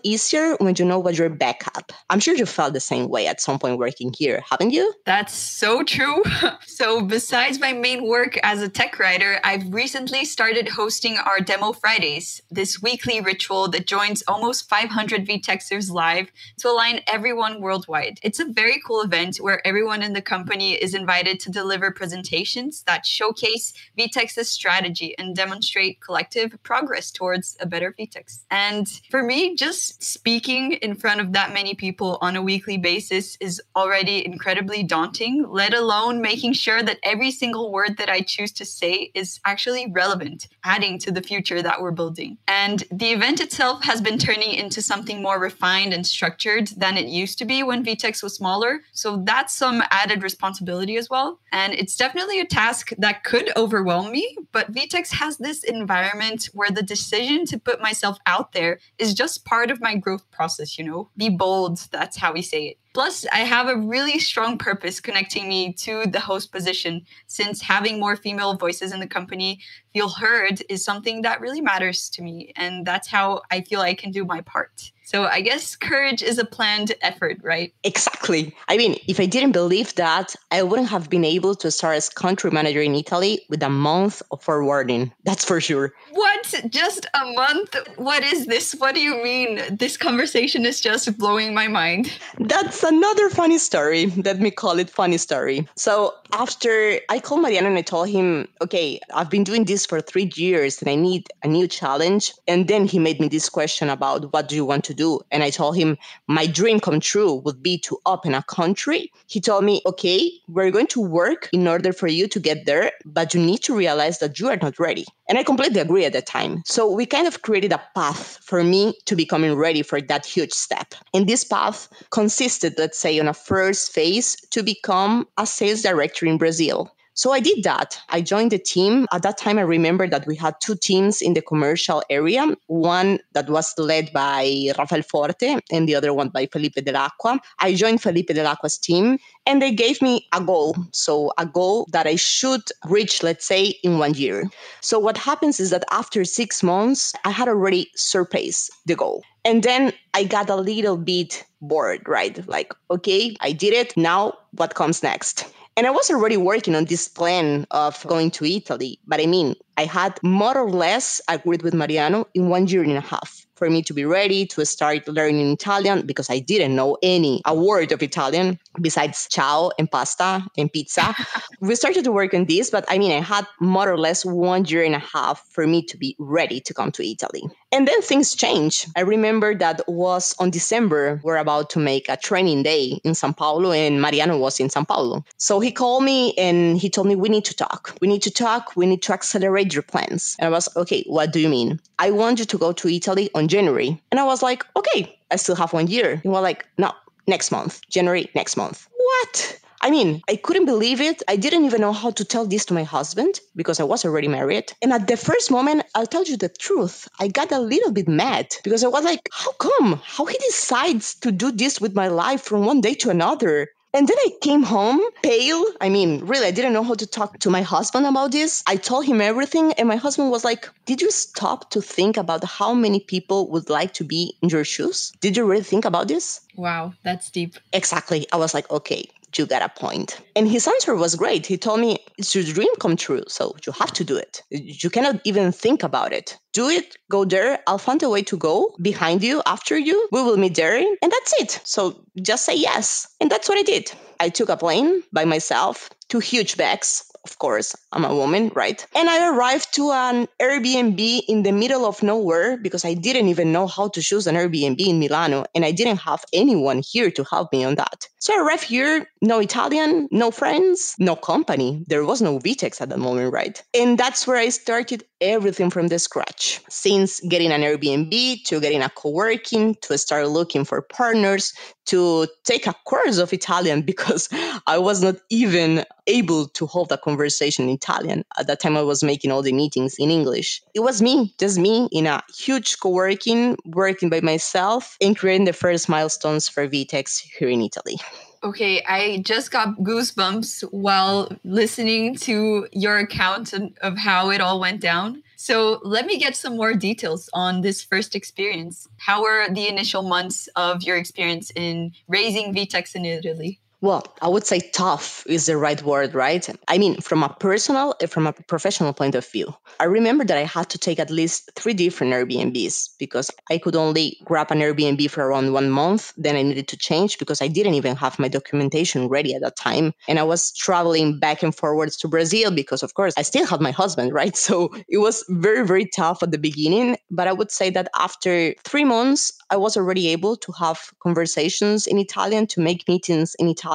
easier 0.02 0.54
when 0.56 0.74
you 0.78 0.84
know 0.84 0.98
what 0.98 1.18
your 1.18 1.28
backup. 1.28 1.92
I'm 2.10 2.20
sure 2.20 2.34
you 2.34 2.46
felt 2.46 2.74
the 2.74 2.80
same 2.80 3.08
way 3.08 3.26
at 3.26 3.40
some 3.40 3.58
point 3.58 3.78
working 3.78 4.14
here, 4.16 4.42
haven't 4.48 4.70
you? 4.70 4.94
That's 5.04 5.34
so 5.34 5.82
true. 5.82 6.22
so 6.66 7.02
besides 7.02 7.58
my 7.58 7.72
main 7.72 8.06
work 8.06 8.38
as 8.42 8.62
a 8.62 8.68
tech 8.68 8.98
writer, 8.98 9.40
I've 9.42 9.72
recently 9.80 10.26
started 10.26 10.68
hosting 10.68 11.16
our 11.16 11.40
Demo 11.40 11.72
Fridays, 11.72 12.42
this 12.50 12.82
weekly 12.82 13.18
ritual 13.22 13.66
that 13.66 13.86
joins 13.86 14.22
almost 14.28 14.68
500 14.68 15.26
VTEXers 15.26 15.90
live 15.90 16.30
to 16.58 16.68
align 16.68 17.00
everyone 17.06 17.62
worldwide. 17.62 18.20
It's 18.22 18.40
a 18.40 18.44
very 18.44 18.78
cool 18.86 19.00
event 19.00 19.38
where 19.38 19.66
everyone 19.66 20.02
in 20.02 20.12
the 20.12 20.20
company 20.20 20.74
is 20.74 20.92
invited 20.92 21.40
to 21.40 21.50
deliver 21.50 21.90
presentations 21.92 22.82
that 22.82 23.06
showcase 23.06 23.72
VTEX's 23.98 24.50
strategy 24.50 25.14
and 25.16 25.34
demonstrate 25.34 26.02
collective 26.02 26.62
progress 26.62 27.10
towards 27.10 27.56
a 27.58 27.64
better 27.64 27.94
VTEX. 27.98 28.40
And 28.50 28.86
for 29.10 29.22
me, 29.22 29.56
just 29.56 30.02
speaking 30.02 30.72
in 30.72 30.94
front 30.94 31.22
of 31.22 31.32
that 31.32 31.54
many 31.54 31.74
people 31.74 32.18
on 32.20 32.36
a 32.36 32.42
weekly 32.42 32.76
basis 32.76 33.38
is 33.40 33.62
already 33.74 34.26
incredibly 34.26 34.82
daunting, 34.82 35.46
let 35.48 35.72
alone 35.72 36.20
making 36.20 36.52
sure 36.52 36.82
that 36.82 36.98
every 37.02 37.30
single 37.30 37.72
word 37.72 37.96
that 37.96 38.10
I 38.10 38.20
choose 38.20 38.52
to 38.52 38.66
say 38.66 39.10
is 39.14 39.40
actually 39.46 39.69
relevant, 39.92 40.48
adding 40.64 40.98
to 40.98 41.10
the 41.10 41.22
future 41.22 41.62
that 41.62 41.80
we're 41.80 41.90
building. 41.90 42.38
And 42.48 42.84
the 42.90 43.10
event 43.10 43.40
itself 43.40 43.84
has 43.84 44.00
been 44.00 44.18
turning 44.18 44.52
into 44.52 44.82
something 44.82 45.22
more 45.22 45.38
refined 45.38 45.92
and 45.92 46.06
structured 46.06 46.68
than 46.68 46.96
it 46.96 47.06
used 47.06 47.38
to 47.38 47.44
be 47.44 47.62
when 47.62 47.84
VTEX 47.84 48.22
was 48.22 48.34
smaller. 48.34 48.80
So 48.92 49.22
that's 49.24 49.54
some 49.54 49.82
added 49.90 50.22
responsibility 50.22 50.96
as 50.96 51.08
well. 51.08 51.40
And 51.52 51.72
it's 51.74 51.96
definitely 51.96 52.40
a 52.40 52.46
task 52.46 52.90
that 52.98 53.24
could 53.24 53.50
overwhelm 53.56 54.12
me, 54.12 54.36
but 54.52 54.72
VTEX 54.72 55.12
has 55.12 55.38
this 55.38 55.64
environment 55.64 56.48
where 56.52 56.70
the 56.70 56.82
decision 56.82 57.44
to 57.46 57.58
put 57.58 57.80
myself 57.80 58.18
out 58.26 58.52
there 58.52 58.78
is 58.98 59.14
just 59.14 59.44
part 59.44 59.70
of 59.70 59.80
my 59.80 59.96
growth 59.96 60.28
process, 60.30 60.78
you 60.78 60.84
know? 60.84 61.08
Be 61.16 61.28
bold, 61.28 61.78
that's 61.90 62.16
how 62.16 62.32
we 62.32 62.42
say 62.42 62.66
it. 62.66 62.76
Plus, 62.92 63.24
I 63.32 63.40
have 63.40 63.68
a 63.68 63.76
really 63.76 64.18
strong 64.18 64.58
purpose 64.58 64.98
connecting 64.98 65.48
me 65.48 65.72
to 65.74 66.06
the 66.06 66.18
host 66.18 66.50
position, 66.50 67.06
since 67.28 67.62
having 67.62 68.00
more 68.00 68.16
female 68.16 68.56
voices 68.56 68.92
in 68.92 68.98
the 68.98 69.06
company 69.06 69.60
feel 69.92 70.08
heard 70.08 70.60
is 70.68 70.84
something 70.84 71.22
that 71.22 71.40
really 71.40 71.60
matters 71.60 72.10
to 72.10 72.22
me. 72.22 72.52
And 72.56 72.84
that's 72.84 73.06
how 73.06 73.42
I 73.50 73.60
feel 73.60 73.80
I 73.80 73.94
can 73.94 74.10
do 74.10 74.24
my 74.24 74.40
part. 74.40 74.90
So 75.10 75.24
I 75.24 75.40
guess 75.40 75.74
courage 75.74 76.22
is 76.22 76.38
a 76.38 76.44
planned 76.44 76.92
effort, 77.02 77.38
right? 77.42 77.74
Exactly. 77.82 78.54
I 78.68 78.76
mean, 78.76 78.96
if 79.08 79.18
I 79.18 79.26
didn't 79.26 79.50
believe 79.50 79.92
that, 79.96 80.36
I 80.52 80.62
wouldn't 80.62 80.88
have 80.88 81.10
been 81.10 81.24
able 81.24 81.56
to 81.56 81.68
start 81.72 81.96
as 81.96 82.08
country 82.08 82.52
manager 82.52 82.80
in 82.80 82.94
Italy 82.94 83.44
with 83.48 83.60
a 83.64 83.68
month 83.68 84.22
of 84.30 84.40
forwarding. 84.40 85.10
That's 85.24 85.44
for 85.44 85.60
sure. 85.60 85.92
What? 86.12 86.54
Just 86.68 87.08
a 87.14 87.24
month? 87.32 87.74
What 87.96 88.22
is 88.22 88.46
this? 88.46 88.72
What 88.78 88.94
do 88.94 89.00
you 89.00 89.20
mean? 89.20 89.60
This 89.76 89.96
conversation 89.96 90.64
is 90.64 90.80
just 90.80 91.18
blowing 91.18 91.54
my 91.54 91.66
mind. 91.66 92.12
That's 92.38 92.84
another 92.84 93.30
funny 93.30 93.58
story. 93.58 94.12
Let 94.24 94.38
me 94.38 94.52
call 94.52 94.78
it 94.78 94.88
funny 94.88 95.18
story. 95.18 95.66
So 95.74 96.14
after 96.34 97.00
I 97.08 97.18
called 97.18 97.42
Mariano 97.42 97.66
and 97.66 97.78
I 97.78 97.82
told 97.82 98.10
him, 98.10 98.46
okay, 98.62 99.00
I've 99.12 99.28
been 99.28 99.42
doing 99.42 99.64
this 99.64 99.86
for 99.86 100.00
three 100.00 100.30
years 100.36 100.80
and 100.80 100.88
I 100.88 100.94
need 100.94 101.26
a 101.42 101.48
new 101.48 101.66
challenge. 101.66 102.32
And 102.46 102.68
then 102.68 102.86
he 102.86 103.00
made 103.00 103.18
me 103.18 103.26
this 103.26 103.48
question 103.48 103.90
about 103.90 104.32
what 104.32 104.46
do 104.48 104.54
you 104.54 104.64
want 104.64 104.84
to 104.84 104.94
do? 104.94 104.99
And 105.30 105.42
I 105.42 105.50
told 105.50 105.76
him 105.76 105.96
my 106.26 106.46
dream 106.46 106.80
come 106.80 107.00
true 107.00 107.34
would 107.44 107.62
be 107.62 107.78
to 107.78 107.98
open 108.06 108.34
a 108.34 108.42
country. 108.42 109.10
He 109.26 109.40
told 109.40 109.64
me, 109.64 109.80
okay, 109.86 110.30
we're 110.48 110.70
going 110.70 110.88
to 110.88 111.00
work 111.00 111.48
in 111.52 111.66
order 111.66 111.92
for 111.92 112.06
you 112.06 112.28
to 112.28 112.40
get 112.40 112.66
there, 112.66 112.92
but 113.04 113.34
you 113.34 113.40
need 113.40 113.62
to 113.62 113.74
realize 113.74 114.18
that 114.18 114.38
you 114.38 114.48
are 114.48 114.58
not 114.60 114.78
ready. 114.78 115.06
And 115.28 115.38
I 115.38 115.42
completely 115.44 115.80
agree 115.80 116.04
at 116.04 116.12
the 116.12 116.22
time. 116.22 116.62
So 116.66 116.90
we 116.90 117.06
kind 117.06 117.26
of 117.26 117.42
created 117.42 117.72
a 117.72 117.82
path 117.94 118.38
for 118.42 118.62
me 118.64 118.94
to 119.06 119.16
becoming 119.16 119.54
ready 119.54 119.82
for 119.82 120.00
that 120.00 120.26
huge 120.26 120.52
step. 120.52 120.94
And 121.14 121.28
this 121.28 121.44
path 121.44 121.88
consisted, 122.10 122.74
let's 122.78 122.98
say, 122.98 123.18
on 123.20 123.28
a 123.28 123.34
first 123.34 123.92
phase 123.92 124.36
to 124.50 124.62
become 124.62 125.26
a 125.38 125.46
sales 125.46 125.82
director 125.82 126.26
in 126.26 126.36
Brazil. 126.36 126.90
So 127.20 127.32
I 127.32 127.40
did 127.40 127.64
that. 127.64 128.00
I 128.08 128.22
joined 128.22 128.50
the 128.50 128.58
team. 128.58 129.06
At 129.12 129.20
that 129.24 129.36
time, 129.36 129.58
I 129.58 129.60
remember 129.60 130.08
that 130.08 130.26
we 130.26 130.34
had 130.34 130.54
two 130.62 130.74
teams 130.74 131.20
in 131.20 131.34
the 131.34 131.42
commercial 131.42 132.02
area 132.08 132.56
one 132.68 133.18
that 133.34 133.50
was 133.50 133.74
led 133.76 134.10
by 134.14 134.72
Rafael 134.78 135.02
Forte 135.02 135.58
and 135.70 135.86
the 135.86 135.94
other 135.94 136.14
one 136.14 136.30
by 136.30 136.46
Felipe 136.46 136.76
Delacqua. 136.76 137.38
I 137.58 137.74
joined 137.74 138.00
Felipe 138.00 138.28
Delacqua's 138.28 138.78
team 138.78 139.18
and 139.44 139.60
they 139.60 139.70
gave 139.70 140.00
me 140.00 140.26
a 140.32 140.40
goal. 140.40 140.74
So, 140.92 141.30
a 141.36 141.44
goal 141.44 141.86
that 141.92 142.06
I 142.06 142.16
should 142.16 142.62
reach, 142.86 143.22
let's 143.22 143.44
say, 143.44 143.74
in 143.84 143.98
one 143.98 144.14
year. 144.14 144.48
So, 144.80 144.98
what 144.98 145.18
happens 145.18 145.60
is 145.60 145.68
that 145.68 145.84
after 145.90 146.24
six 146.24 146.62
months, 146.62 147.12
I 147.26 147.32
had 147.32 147.48
already 147.48 147.90
surpassed 147.96 148.70
the 148.86 148.96
goal. 148.96 149.24
And 149.44 149.62
then 149.62 149.92
I 150.14 150.24
got 150.24 150.48
a 150.48 150.56
little 150.56 150.96
bit 150.96 151.44
bored, 151.60 152.00
right? 152.08 152.48
Like, 152.48 152.72
okay, 152.90 153.36
I 153.42 153.52
did 153.52 153.74
it. 153.74 153.94
Now, 153.94 154.38
what 154.52 154.74
comes 154.74 155.02
next? 155.02 155.44
And 155.80 155.86
I 155.86 155.92
was 155.92 156.10
already 156.10 156.36
working 156.36 156.74
on 156.74 156.84
this 156.84 157.08
plan 157.08 157.66
of 157.70 158.06
going 158.06 158.30
to 158.32 158.44
Italy. 158.44 159.00
But 159.06 159.18
I 159.18 159.24
mean, 159.24 159.56
I 159.80 159.86
had 159.86 160.20
more 160.22 160.58
or 160.58 160.70
less 160.70 161.22
agreed 161.26 161.62
with 161.62 161.72
Mariano 161.72 162.26
in 162.34 162.50
one 162.50 162.66
year 162.66 162.82
and 162.82 162.98
a 162.98 163.00
half 163.00 163.46
for 163.60 163.68
me 163.68 163.82
to 163.82 163.92
be 163.92 164.06
ready 164.06 164.46
to 164.46 164.64
start 164.64 165.06
learning 165.06 165.52
Italian 165.52 166.06
because 166.06 166.30
I 166.30 166.38
didn't 166.38 166.74
know 166.74 166.96
any 167.02 167.42
a 167.44 167.54
word 167.54 167.92
of 167.92 168.02
Italian 168.02 168.58
besides 168.80 169.28
ciao 169.30 169.70
and 169.78 169.90
pasta 169.90 170.42
and 170.56 170.72
pizza. 170.72 171.14
we 171.60 171.74
started 171.74 172.04
to 172.04 172.12
work 172.12 172.32
on 172.32 172.46
this, 172.46 172.70
but 172.70 172.86
I 172.88 172.96
mean, 172.96 173.12
I 173.12 173.20
had 173.20 173.46
more 173.60 173.92
or 173.92 173.98
less 173.98 174.24
one 174.24 174.64
year 174.64 174.82
and 174.82 174.94
a 174.94 174.98
half 175.14 175.46
for 175.50 175.66
me 175.66 175.82
to 175.82 175.98
be 175.98 176.16
ready 176.18 176.58
to 176.60 176.72
come 176.72 176.90
to 176.92 177.06
Italy. 177.06 177.42
And 177.70 177.86
then 177.86 178.00
things 178.00 178.34
change. 178.34 178.86
I 178.96 179.02
remember 179.02 179.54
that 179.54 179.82
was 179.86 180.34
on 180.38 180.50
December, 180.50 181.20
we're 181.22 181.36
about 181.36 181.68
to 181.70 181.78
make 181.78 182.08
a 182.08 182.16
training 182.16 182.62
day 182.62 182.98
in 183.04 183.14
Sao 183.14 183.32
Paulo, 183.32 183.72
and 183.72 184.00
Mariano 184.00 184.38
was 184.38 184.58
in 184.58 184.70
Sao 184.70 184.84
Paulo. 184.84 185.22
So 185.36 185.60
he 185.60 185.70
called 185.70 186.02
me 186.02 186.34
and 186.38 186.78
he 186.78 186.88
told 186.88 187.06
me, 187.06 187.14
We 187.14 187.28
need 187.28 187.44
to 187.44 187.54
talk. 187.54 187.94
We 188.00 188.08
need 188.08 188.22
to 188.22 188.30
talk. 188.30 188.72
We 188.74 188.86
need 188.86 189.02
to 189.02 189.12
accelerate 189.12 189.68
your 189.72 189.82
plans. 189.82 190.36
And 190.38 190.46
I 190.46 190.50
was, 190.50 190.68
Okay, 190.76 191.04
what 191.06 191.32
do 191.32 191.40
you 191.40 191.48
mean? 191.48 191.80
I 191.98 192.10
want 192.10 192.38
you 192.38 192.44
to 192.44 192.58
go 192.58 192.72
to 192.72 192.88
Italy 192.88 193.30
on 193.34 193.48
January. 193.48 194.00
And 194.10 194.20
I 194.20 194.24
was 194.24 194.42
like, 194.42 194.64
Okay, 194.76 195.18
I 195.30 195.36
still 195.36 195.56
have 195.56 195.72
one 195.72 195.86
year. 195.86 196.20
And 196.22 196.32
we're 196.32 196.40
like, 196.40 196.66
No, 196.78 196.92
next 197.26 197.50
month, 197.50 197.80
January, 197.88 198.30
next 198.34 198.56
month. 198.56 198.88
What? 198.96 199.60
I 199.82 199.90
mean, 199.90 200.20
I 200.28 200.36
couldn't 200.36 200.66
believe 200.66 201.00
it. 201.00 201.22
I 201.26 201.36
didn't 201.36 201.64
even 201.64 201.80
know 201.80 201.92
how 201.92 202.10
to 202.10 202.24
tell 202.24 202.46
this 202.46 202.66
to 202.66 202.74
my 202.74 202.82
husband 202.82 203.40
because 203.56 203.80
I 203.80 203.84
was 203.84 204.04
already 204.04 204.28
married. 204.28 204.72
And 204.82 204.92
at 204.92 205.06
the 205.06 205.16
first 205.16 205.50
moment, 205.50 205.84
I'll 205.94 206.06
tell 206.06 206.24
you 206.24 206.36
the 206.36 206.50
truth, 206.50 207.08
I 207.18 207.28
got 207.28 207.50
a 207.50 207.58
little 207.58 207.90
bit 207.90 208.06
mad 208.06 208.54
because 208.62 208.84
I 208.84 208.88
was 208.88 209.04
like, 209.04 209.30
how 209.32 209.52
come? 209.52 210.00
How 210.04 210.26
he 210.26 210.36
decides 210.38 211.14
to 211.20 211.32
do 211.32 211.50
this 211.50 211.80
with 211.80 211.94
my 211.94 212.08
life 212.08 212.42
from 212.42 212.66
one 212.66 212.82
day 212.82 212.92
to 212.94 213.08
another? 213.10 213.68
And 213.92 214.06
then 214.06 214.16
I 214.18 214.30
came 214.40 214.62
home 214.62 215.00
pale. 215.22 215.64
I 215.80 215.88
mean, 215.88 216.24
really, 216.24 216.46
I 216.46 216.52
didn't 216.52 216.72
know 216.72 216.84
how 216.84 216.94
to 216.94 217.06
talk 217.06 217.40
to 217.40 217.50
my 217.50 217.62
husband 217.62 218.06
about 218.06 218.30
this. 218.30 218.62
I 218.68 218.76
told 218.76 219.04
him 219.04 219.20
everything, 219.20 219.72
and 219.72 219.88
my 219.88 219.96
husband 219.96 220.30
was 220.30 220.44
like, 220.44 220.68
Did 220.86 221.02
you 221.02 221.10
stop 221.10 221.70
to 221.70 221.80
think 221.80 222.16
about 222.16 222.44
how 222.44 222.72
many 222.72 223.00
people 223.00 223.48
would 223.50 223.68
like 223.68 223.92
to 223.94 224.04
be 224.04 224.36
in 224.42 224.48
your 224.48 224.64
shoes? 224.64 225.12
Did 225.20 225.36
you 225.36 225.44
really 225.44 225.64
think 225.64 225.84
about 225.84 226.06
this? 226.06 226.40
Wow, 226.54 226.94
that's 227.02 227.30
deep. 227.30 227.56
Exactly. 227.72 228.26
I 228.32 228.36
was 228.36 228.54
like, 228.54 228.70
Okay, 228.70 229.08
you 229.36 229.46
got 229.46 229.62
a 229.62 229.68
point. 229.68 230.20
And 230.36 230.48
his 230.48 230.66
answer 230.66 230.94
was 230.94 231.14
great. 231.14 231.46
He 231.46 231.56
told 231.56 231.80
me, 231.80 231.98
It's 232.18 232.34
your 232.34 232.44
dream 232.44 232.68
come 232.80 232.96
true, 232.96 233.22
so 233.28 233.54
you 233.66 233.72
have 233.72 233.92
to 233.94 234.04
do 234.04 234.16
it. 234.16 234.42
You 234.50 234.90
cannot 234.90 235.20
even 235.24 235.52
think 235.52 235.82
about 235.82 236.12
it. 236.12 236.36
Do 236.52 236.68
it, 236.68 236.96
go 237.10 237.24
there. 237.24 237.60
I'll 237.66 237.78
find 237.78 238.02
a 238.02 238.10
way 238.10 238.22
to 238.22 238.36
go 238.36 238.74
behind 238.82 239.22
you, 239.22 239.42
after 239.46 239.78
you. 239.78 240.08
We 240.12 240.22
will 240.22 240.36
meet 240.36 240.56
there, 240.56 240.76
and 240.76 241.12
that's 241.12 241.34
it. 241.40 241.60
So 241.64 242.04
just 242.22 242.44
say 242.44 242.56
yes. 242.56 243.06
And 243.20 243.30
that's 243.30 243.48
what 243.48 243.58
I 243.58 243.62
did. 243.62 243.92
I 244.18 244.28
took 244.28 244.48
a 244.48 244.56
plane 244.56 245.02
by 245.12 245.24
myself, 245.24 245.90
two 246.10 246.18
huge 246.18 246.56
bags, 246.56 247.04
of 247.24 247.38
course, 247.38 247.76
I'm 247.92 248.04
a 248.04 248.14
woman, 248.14 248.50
right? 248.54 248.84
And 248.94 249.08
I 249.08 249.28
arrived 249.28 249.74
to 249.74 249.90
an 249.90 250.26
Airbnb 250.40 251.22
in 251.28 251.42
the 251.42 251.52
middle 251.52 251.84
of 251.84 252.02
nowhere 252.02 252.56
because 252.56 252.84
I 252.84 252.94
didn't 252.94 253.28
even 253.28 253.52
know 253.52 253.66
how 253.66 253.88
to 253.88 254.00
choose 254.00 254.26
an 254.26 254.36
Airbnb 254.36 254.80
in 254.80 254.98
Milano 254.98 255.44
and 255.54 255.64
I 255.64 255.70
didn't 255.70 255.98
have 255.98 256.24
anyone 256.32 256.82
here 256.84 257.10
to 257.10 257.24
help 257.24 257.52
me 257.52 257.64
on 257.64 257.74
that. 257.74 258.08
So 258.20 258.34
I 258.34 258.42
arrived 258.42 258.64
here, 258.64 259.06
no 259.22 259.38
Italian, 259.38 260.08
no 260.10 260.30
friends, 260.30 260.94
no 260.98 261.14
company. 261.14 261.84
There 261.88 262.04
was 262.04 262.22
no 262.22 262.38
VTEX 262.38 262.80
at 262.80 262.88
that 262.88 262.98
moment, 262.98 263.32
right? 263.32 263.62
And 263.74 263.98
that's 263.98 264.26
where 264.26 264.36
I 264.36 264.48
started 264.48 265.04
everything 265.20 265.70
from 265.70 265.88
the 265.88 265.98
scratch. 265.98 266.60
Since 266.68 267.20
getting 267.20 267.52
an 267.52 267.60
Airbnb 267.62 268.44
to 268.44 268.60
getting 268.60 268.82
a 268.82 268.90
co-working 268.90 269.76
to 269.82 269.98
start 269.98 270.28
looking 270.28 270.64
for 270.64 270.82
partners 270.82 271.52
to 271.86 272.26
take 272.44 272.66
a 272.66 272.74
course 272.86 273.18
of 273.18 273.32
Italian 273.32 273.82
because 273.90 274.28
I 274.66 274.78
was 274.78 275.02
not 275.02 275.16
even 275.28 275.84
able 276.06 276.48
to 276.48 276.66
hold 276.66 276.92
a 276.92 276.98
conversation 276.98 277.68
in 277.68 277.74
Italian. 277.74 278.24
At 278.38 278.46
that 278.46 278.60
time, 278.60 278.76
I 278.76 278.82
was 278.82 279.02
making 279.02 279.30
all 279.30 279.42
the 279.42 279.52
meetings 279.52 279.96
in 279.98 280.10
English. 280.10 280.62
It 280.74 280.80
was 280.80 281.00
me, 281.02 281.34
just 281.38 281.58
me, 281.58 281.88
in 281.92 282.06
a 282.06 282.22
huge 282.36 282.78
co-working, 282.80 283.56
working 283.64 284.08
by 284.08 284.20
myself, 284.20 284.96
and 285.00 285.16
creating 285.16 285.46
the 285.46 285.52
first 285.52 285.88
milestones 285.88 286.48
for 286.48 286.66
Vtex 286.66 287.20
here 287.38 287.48
in 287.48 287.60
Italy. 287.62 287.96
Okay, 288.42 288.82
I 288.88 289.18
just 289.18 289.50
got 289.50 289.76
goosebumps 289.80 290.62
while 290.72 291.28
listening 291.44 292.16
to 292.16 292.68
your 292.72 292.96
account 292.96 293.52
of 293.82 293.98
how 293.98 294.30
it 294.30 294.40
all 294.40 294.58
went 294.58 294.80
down. 294.80 295.22
So 295.36 295.80
let 295.84 296.06
me 296.06 296.18
get 296.18 296.34
some 296.36 296.56
more 296.56 296.72
details 296.72 297.28
on 297.34 297.60
this 297.60 297.84
first 297.84 298.16
experience. 298.16 298.88
How 298.96 299.20
were 299.20 299.46
the 299.50 299.68
initial 299.68 300.02
months 300.02 300.48
of 300.56 300.82
your 300.82 300.96
experience 300.96 301.52
in 301.54 301.92
raising 302.08 302.54
Vtex 302.54 302.94
in 302.94 303.04
Italy? 303.04 303.60
Well, 303.82 304.04
I 304.20 304.28
would 304.28 304.46
say 304.46 304.60
tough 304.74 305.24
is 305.26 305.46
the 305.46 305.56
right 305.56 305.82
word, 305.82 306.14
right? 306.14 306.46
I 306.68 306.76
mean, 306.76 307.00
from 307.00 307.22
a 307.22 307.30
personal, 307.40 307.94
from 308.10 308.26
a 308.26 308.32
professional 308.34 308.92
point 308.92 309.14
of 309.14 309.26
view. 309.26 309.54
I 309.78 309.84
remember 309.84 310.22
that 310.22 310.36
I 310.36 310.44
had 310.44 310.68
to 310.70 310.78
take 310.78 310.98
at 310.98 311.08
least 311.08 311.50
three 311.56 311.72
different 311.72 312.12
Airbnbs 312.12 312.90
because 312.98 313.30
I 313.48 313.56
could 313.56 313.74
only 313.74 314.18
grab 314.24 314.50
an 314.50 314.58
Airbnb 314.58 315.10
for 315.10 315.26
around 315.26 315.54
one 315.54 315.70
month. 315.70 316.12
Then 316.18 316.36
I 316.36 316.42
needed 316.42 316.68
to 316.68 316.76
change 316.76 317.18
because 317.18 317.40
I 317.40 317.48
didn't 317.48 317.72
even 317.72 317.96
have 317.96 318.18
my 318.18 318.28
documentation 318.28 319.08
ready 319.08 319.34
at 319.34 319.40
that 319.40 319.56
time. 319.56 319.94
And 320.06 320.18
I 320.18 320.24
was 320.24 320.52
traveling 320.52 321.18
back 321.18 321.42
and 321.42 321.54
forwards 321.54 321.96
to 321.98 322.08
Brazil 322.08 322.50
because, 322.50 322.82
of 322.82 322.92
course, 322.92 323.14
I 323.16 323.22
still 323.22 323.46
had 323.46 323.62
my 323.62 323.70
husband, 323.70 324.12
right? 324.12 324.36
So 324.50 324.70
it 324.88 324.98
was 324.98 325.24
very, 325.28 325.64
very 325.66 325.86
tough 325.86 326.22
at 326.22 326.32
the 326.32 326.38
beginning. 326.38 326.96
But 327.10 327.28
I 327.28 327.32
would 327.32 327.50
say 327.52 327.70
that 327.70 327.88
after 327.94 328.52
three 328.64 328.84
months, 328.84 329.32
I 329.48 329.56
was 329.56 329.76
already 329.76 330.08
able 330.08 330.36
to 330.36 330.52
have 330.52 330.90
conversations 331.02 331.86
in 331.86 331.98
Italian, 331.98 332.46
to 332.48 332.60
make 332.60 332.86
meetings 332.88 333.36
in 333.38 333.48
Italian. 333.48 333.69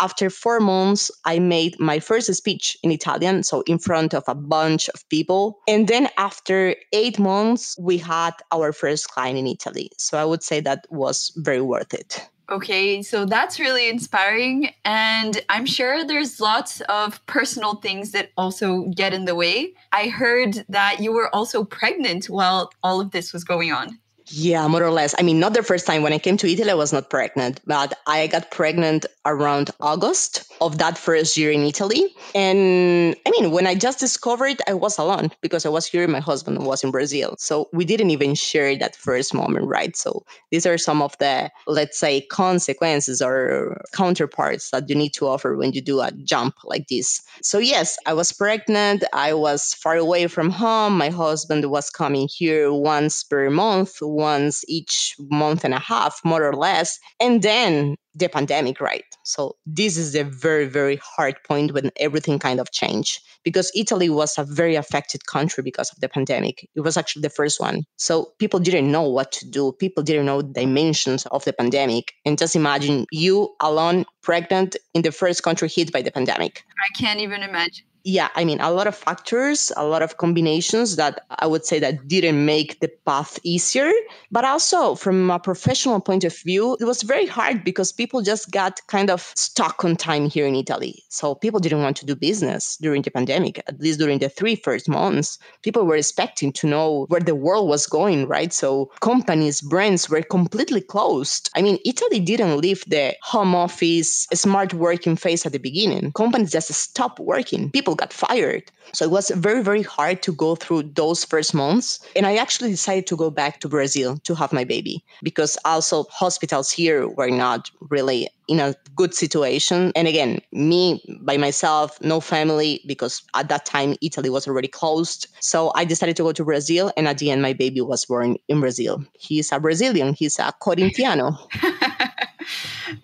After 0.00 0.30
four 0.30 0.60
months, 0.60 1.10
I 1.24 1.38
made 1.38 1.78
my 1.78 1.98
first 2.00 2.32
speech 2.34 2.76
in 2.82 2.90
Italian, 2.90 3.42
so 3.42 3.62
in 3.66 3.78
front 3.78 4.14
of 4.14 4.24
a 4.26 4.34
bunch 4.34 4.88
of 4.88 5.08
people. 5.08 5.58
And 5.68 5.86
then 5.88 6.08
after 6.16 6.74
eight 6.92 7.18
months, 7.18 7.76
we 7.78 7.98
had 7.98 8.32
our 8.52 8.72
first 8.72 9.08
client 9.08 9.38
in 9.38 9.46
Italy. 9.46 9.90
So 9.98 10.18
I 10.18 10.24
would 10.24 10.42
say 10.42 10.60
that 10.60 10.86
was 10.90 11.32
very 11.36 11.60
worth 11.60 11.94
it. 11.94 12.28
Okay, 12.50 13.02
so 13.02 13.26
that's 13.26 13.60
really 13.60 13.90
inspiring. 13.90 14.70
And 14.84 15.44
I'm 15.50 15.66
sure 15.66 16.02
there's 16.02 16.40
lots 16.40 16.80
of 16.88 17.24
personal 17.26 17.74
things 17.76 18.12
that 18.12 18.30
also 18.38 18.84
get 18.96 19.12
in 19.12 19.26
the 19.26 19.34
way. 19.34 19.74
I 19.92 20.08
heard 20.08 20.64
that 20.70 21.00
you 21.00 21.12
were 21.12 21.34
also 21.34 21.62
pregnant 21.64 22.30
while 22.30 22.70
all 22.82 23.02
of 23.02 23.10
this 23.10 23.34
was 23.34 23.44
going 23.44 23.70
on. 23.70 23.98
Yeah, 24.30 24.66
more 24.68 24.82
or 24.82 24.90
less. 24.90 25.14
I 25.18 25.22
mean, 25.22 25.40
not 25.40 25.54
the 25.54 25.62
first 25.62 25.86
time 25.86 26.02
when 26.02 26.12
I 26.12 26.18
came 26.18 26.36
to 26.38 26.50
Italy, 26.50 26.70
I 26.70 26.74
was 26.74 26.92
not 26.92 27.08
pregnant, 27.08 27.60
but 27.66 27.94
I 28.06 28.26
got 28.26 28.50
pregnant 28.50 29.06
around 29.24 29.70
August 29.80 30.44
of 30.60 30.78
that 30.78 30.98
first 30.98 31.36
year 31.36 31.50
in 31.50 31.62
Italy. 31.62 32.14
And 32.34 33.16
I 33.26 33.30
mean, 33.30 33.52
when 33.52 33.66
I 33.66 33.74
just 33.74 34.00
discovered, 34.00 34.60
I 34.68 34.74
was 34.74 34.98
alone 34.98 35.30
because 35.40 35.64
I 35.64 35.70
was 35.70 35.86
here, 35.86 36.06
my 36.08 36.20
husband 36.20 36.66
was 36.66 36.84
in 36.84 36.90
Brazil. 36.90 37.36
So 37.38 37.68
we 37.72 37.84
didn't 37.84 38.10
even 38.10 38.34
share 38.34 38.76
that 38.76 38.96
first 38.96 39.32
moment, 39.32 39.66
right? 39.66 39.96
So 39.96 40.24
these 40.50 40.66
are 40.66 40.76
some 40.76 41.00
of 41.00 41.16
the, 41.18 41.50
let's 41.66 41.98
say, 41.98 42.22
consequences 42.22 43.22
or 43.22 43.80
counterparts 43.92 44.70
that 44.70 44.90
you 44.90 44.94
need 44.94 45.14
to 45.14 45.26
offer 45.26 45.56
when 45.56 45.72
you 45.72 45.80
do 45.80 46.00
a 46.00 46.12
jump 46.24 46.56
like 46.64 46.88
this. 46.88 47.22
So, 47.42 47.58
yes, 47.58 47.96
I 48.04 48.12
was 48.12 48.32
pregnant. 48.32 49.04
I 49.12 49.32
was 49.32 49.72
far 49.74 49.96
away 49.96 50.26
from 50.26 50.50
home. 50.50 50.98
My 50.98 51.08
husband 51.08 51.70
was 51.70 51.88
coming 51.88 52.28
here 52.28 52.72
once 52.72 53.22
per 53.24 53.48
month 53.48 54.02
once 54.18 54.64
each 54.68 55.14
month 55.30 55.64
and 55.64 55.72
a 55.72 55.78
half, 55.78 56.20
more 56.24 56.44
or 56.44 56.54
less. 56.54 56.98
And 57.20 57.40
then 57.42 57.94
the 58.14 58.28
pandemic, 58.28 58.80
right? 58.80 59.04
So 59.22 59.54
this 59.64 59.96
is 59.96 60.16
a 60.16 60.24
very, 60.24 60.66
very 60.66 60.96
hard 60.96 61.36
point 61.46 61.72
when 61.72 61.90
everything 61.96 62.40
kind 62.40 62.58
of 62.58 62.72
changed 62.72 63.20
because 63.44 63.70
Italy 63.76 64.10
was 64.10 64.36
a 64.36 64.44
very 64.44 64.74
affected 64.74 65.26
country 65.26 65.62
because 65.62 65.90
of 65.92 66.00
the 66.00 66.08
pandemic. 66.08 66.68
It 66.74 66.80
was 66.80 66.96
actually 66.96 67.22
the 67.22 67.30
first 67.30 67.60
one. 67.60 67.84
So 67.96 68.32
people 68.40 68.58
didn't 68.58 68.90
know 68.90 69.08
what 69.08 69.30
to 69.32 69.48
do. 69.48 69.72
People 69.72 70.02
didn't 70.02 70.26
know 70.26 70.42
the 70.42 70.52
dimensions 70.52 71.26
of 71.26 71.44
the 71.44 71.52
pandemic. 71.52 72.12
And 72.26 72.36
just 72.36 72.56
imagine 72.56 73.06
you 73.12 73.54
alone, 73.60 74.04
pregnant 74.22 74.76
in 74.94 75.02
the 75.02 75.12
first 75.12 75.44
country 75.44 75.68
hit 75.68 75.92
by 75.92 76.02
the 76.02 76.10
pandemic. 76.10 76.64
I 76.84 77.00
can't 77.00 77.20
even 77.20 77.42
imagine 77.42 77.87
yeah, 78.04 78.28
I 78.34 78.44
mean, 78.44 78.60
a 78.60 78.70
lot 78.70 78.86
of 78.86 78.94
factors, 78.94 79.72
a 79.76 79.84
lot 79.84 80.02
of 80.02 80.16
combinations 80.16 80.96
that 80.96 81.20
I 81.30 81.46
would 81.46 81.64
say 81.64 81.78
that 81.80 82.08
didn't 82.08 82.44
make 82.44 82.80
the 82.80 82.88
path 83.04 83.38
easier. 83.42 83.90
But 84.30 84.44
also 84.44 84.94
from 84.94 85.30
a 85.30 85.38
professional 85.38 86.00
point 86.00 86.24
of 86.24 86.36
view, 86.36 86.76
it 86.80 86.84
was 86.84 87.02
very 87.02 87.26
hard 87.26 87.64
because 87.64 87.92
people 87.92 88.22
just 88.22 88.50
got 88.50 88.80
kind 88.86 89.10
of 89.10 89.32
stuck 89.34 89.84
on 89.84 89.96
time 89.96 90.30
here 90.30 90.46
in 90.46 90.54
Italy. 90.54 91.04
So 91.08 91.34
people 91.34 91.60
didn't 91.60 91.82
want 91.82 91.96
to 91.98 92.06
do 92.06 92.14
business 92.14 92.78
during 92.80 93.02
the 93.02 93.10
pandemic, 93.10 93.58
at 93.66 93.80
least 93.80 93.98
during 93.98 94.18
the 94.18 94.28
three 94.28 94.56
first 94.56 94.88
months. 94.88 95.38
People 95.62 95.84
were 95.84 95.96
expecting 95.96 96.52
to 96.52 96.66
know 96.66 97.06
where 97.08 97.20
the 97.20 97.34
world 97.34 97.68
was 97.68 97.86
going, 97.86 98.26
right? 98.26 98.52
So 98.52 98.90
companies, 99.00 99.60
brands 99.60 100.08
were 100.08 100.22
completely 100.22 100.80
closed. 100.80 101.50
I 101.54 101.62
mean, 101.62 101.78
Italy 101.84 102.20
didn't 102.20 102.58
leave 102.58 102.84
the 102.86 103.14
home 103.22 103.54
office, 103.54 104.26
smart 104.32 104.72
working 104.74 105.16
phase 105.16 105.44
at 105.44 105.52
the 105.52 105.58
beginning. 105.58 106.12
Companies 106.12 106.52
just 106.52 106.72
stopped 106.72 107.20
working. 107.20 107.70
People 107.70 107.87
got 107.94 108.12
fired. 108.12 108.70
So 108.92 109.04
it 109.04 109.10
was 109.10 109.30
very, 109.30 109.62
very 109.62 109.82
hard 109.82 110.22
to 110.22 110.32
go 110.32 110.54
through 110.54 110.84
those 110.94 111.24
first 111.24 111.54
months. 111.54 112.00
And 112.16 112.26
I 112.26 112.36
actually 112.36 112.70
decided 112.70 113.06
to 113.08 113.16
go 113.16 113.30
back 113.30 113.60
to 113.60 113.68
Brazil 113.68 114.18
to 114.24 114.34
have 114.34 114.52
my 114.52 114.64
baby 114.64 115.04
because 115.22 115.58
also 115.64 116.04
hospitals 116.10 116.70
here 116.70 117.08
were 117.08 117.30
not 117.30 117.70
really 117.90 118.28
in 118.48 118.60
a 118.60 118.74
good 118.96 119.14
situation. 119.14 119.92
And 119.94 120.08
again, 120.08 120.40
me 120.52 121.02
by 121.20 121.36
myself, 121.36 122.00
no 122.00 122.20
family, 122.20 122.80
because 122.86 123.22
at 123.34 123.48
that 123.50 123.66
time 123.66 123.94
Italy 124.00 124.30
was 124.30 124.48
already 124.48 124.68
closed. 124.68 125.26
So 125.40 125.70
I 125.74 125.84
decided 125.84 126.16
to 126.16 126.22
go 126.22 126.32
to 126.32 126.44
Brazil. 126.44 126.90
And 126.96 127.06
at 127.06 127.18
the 127.18 127.30
end, 127.30 127.42
my 127.42 127.52
baby 127.52 127.82
was 127.82 128.06
born 128.06 128.36
in 128.48 128.60
Brazil. 128.60 129.04
He's 129.12 129.52
a 129.52 129.60
Brazilian, 129.60 130.14
he's 130.14 130.38
a 130.38 130.52
Corintiano. 130.62 131.36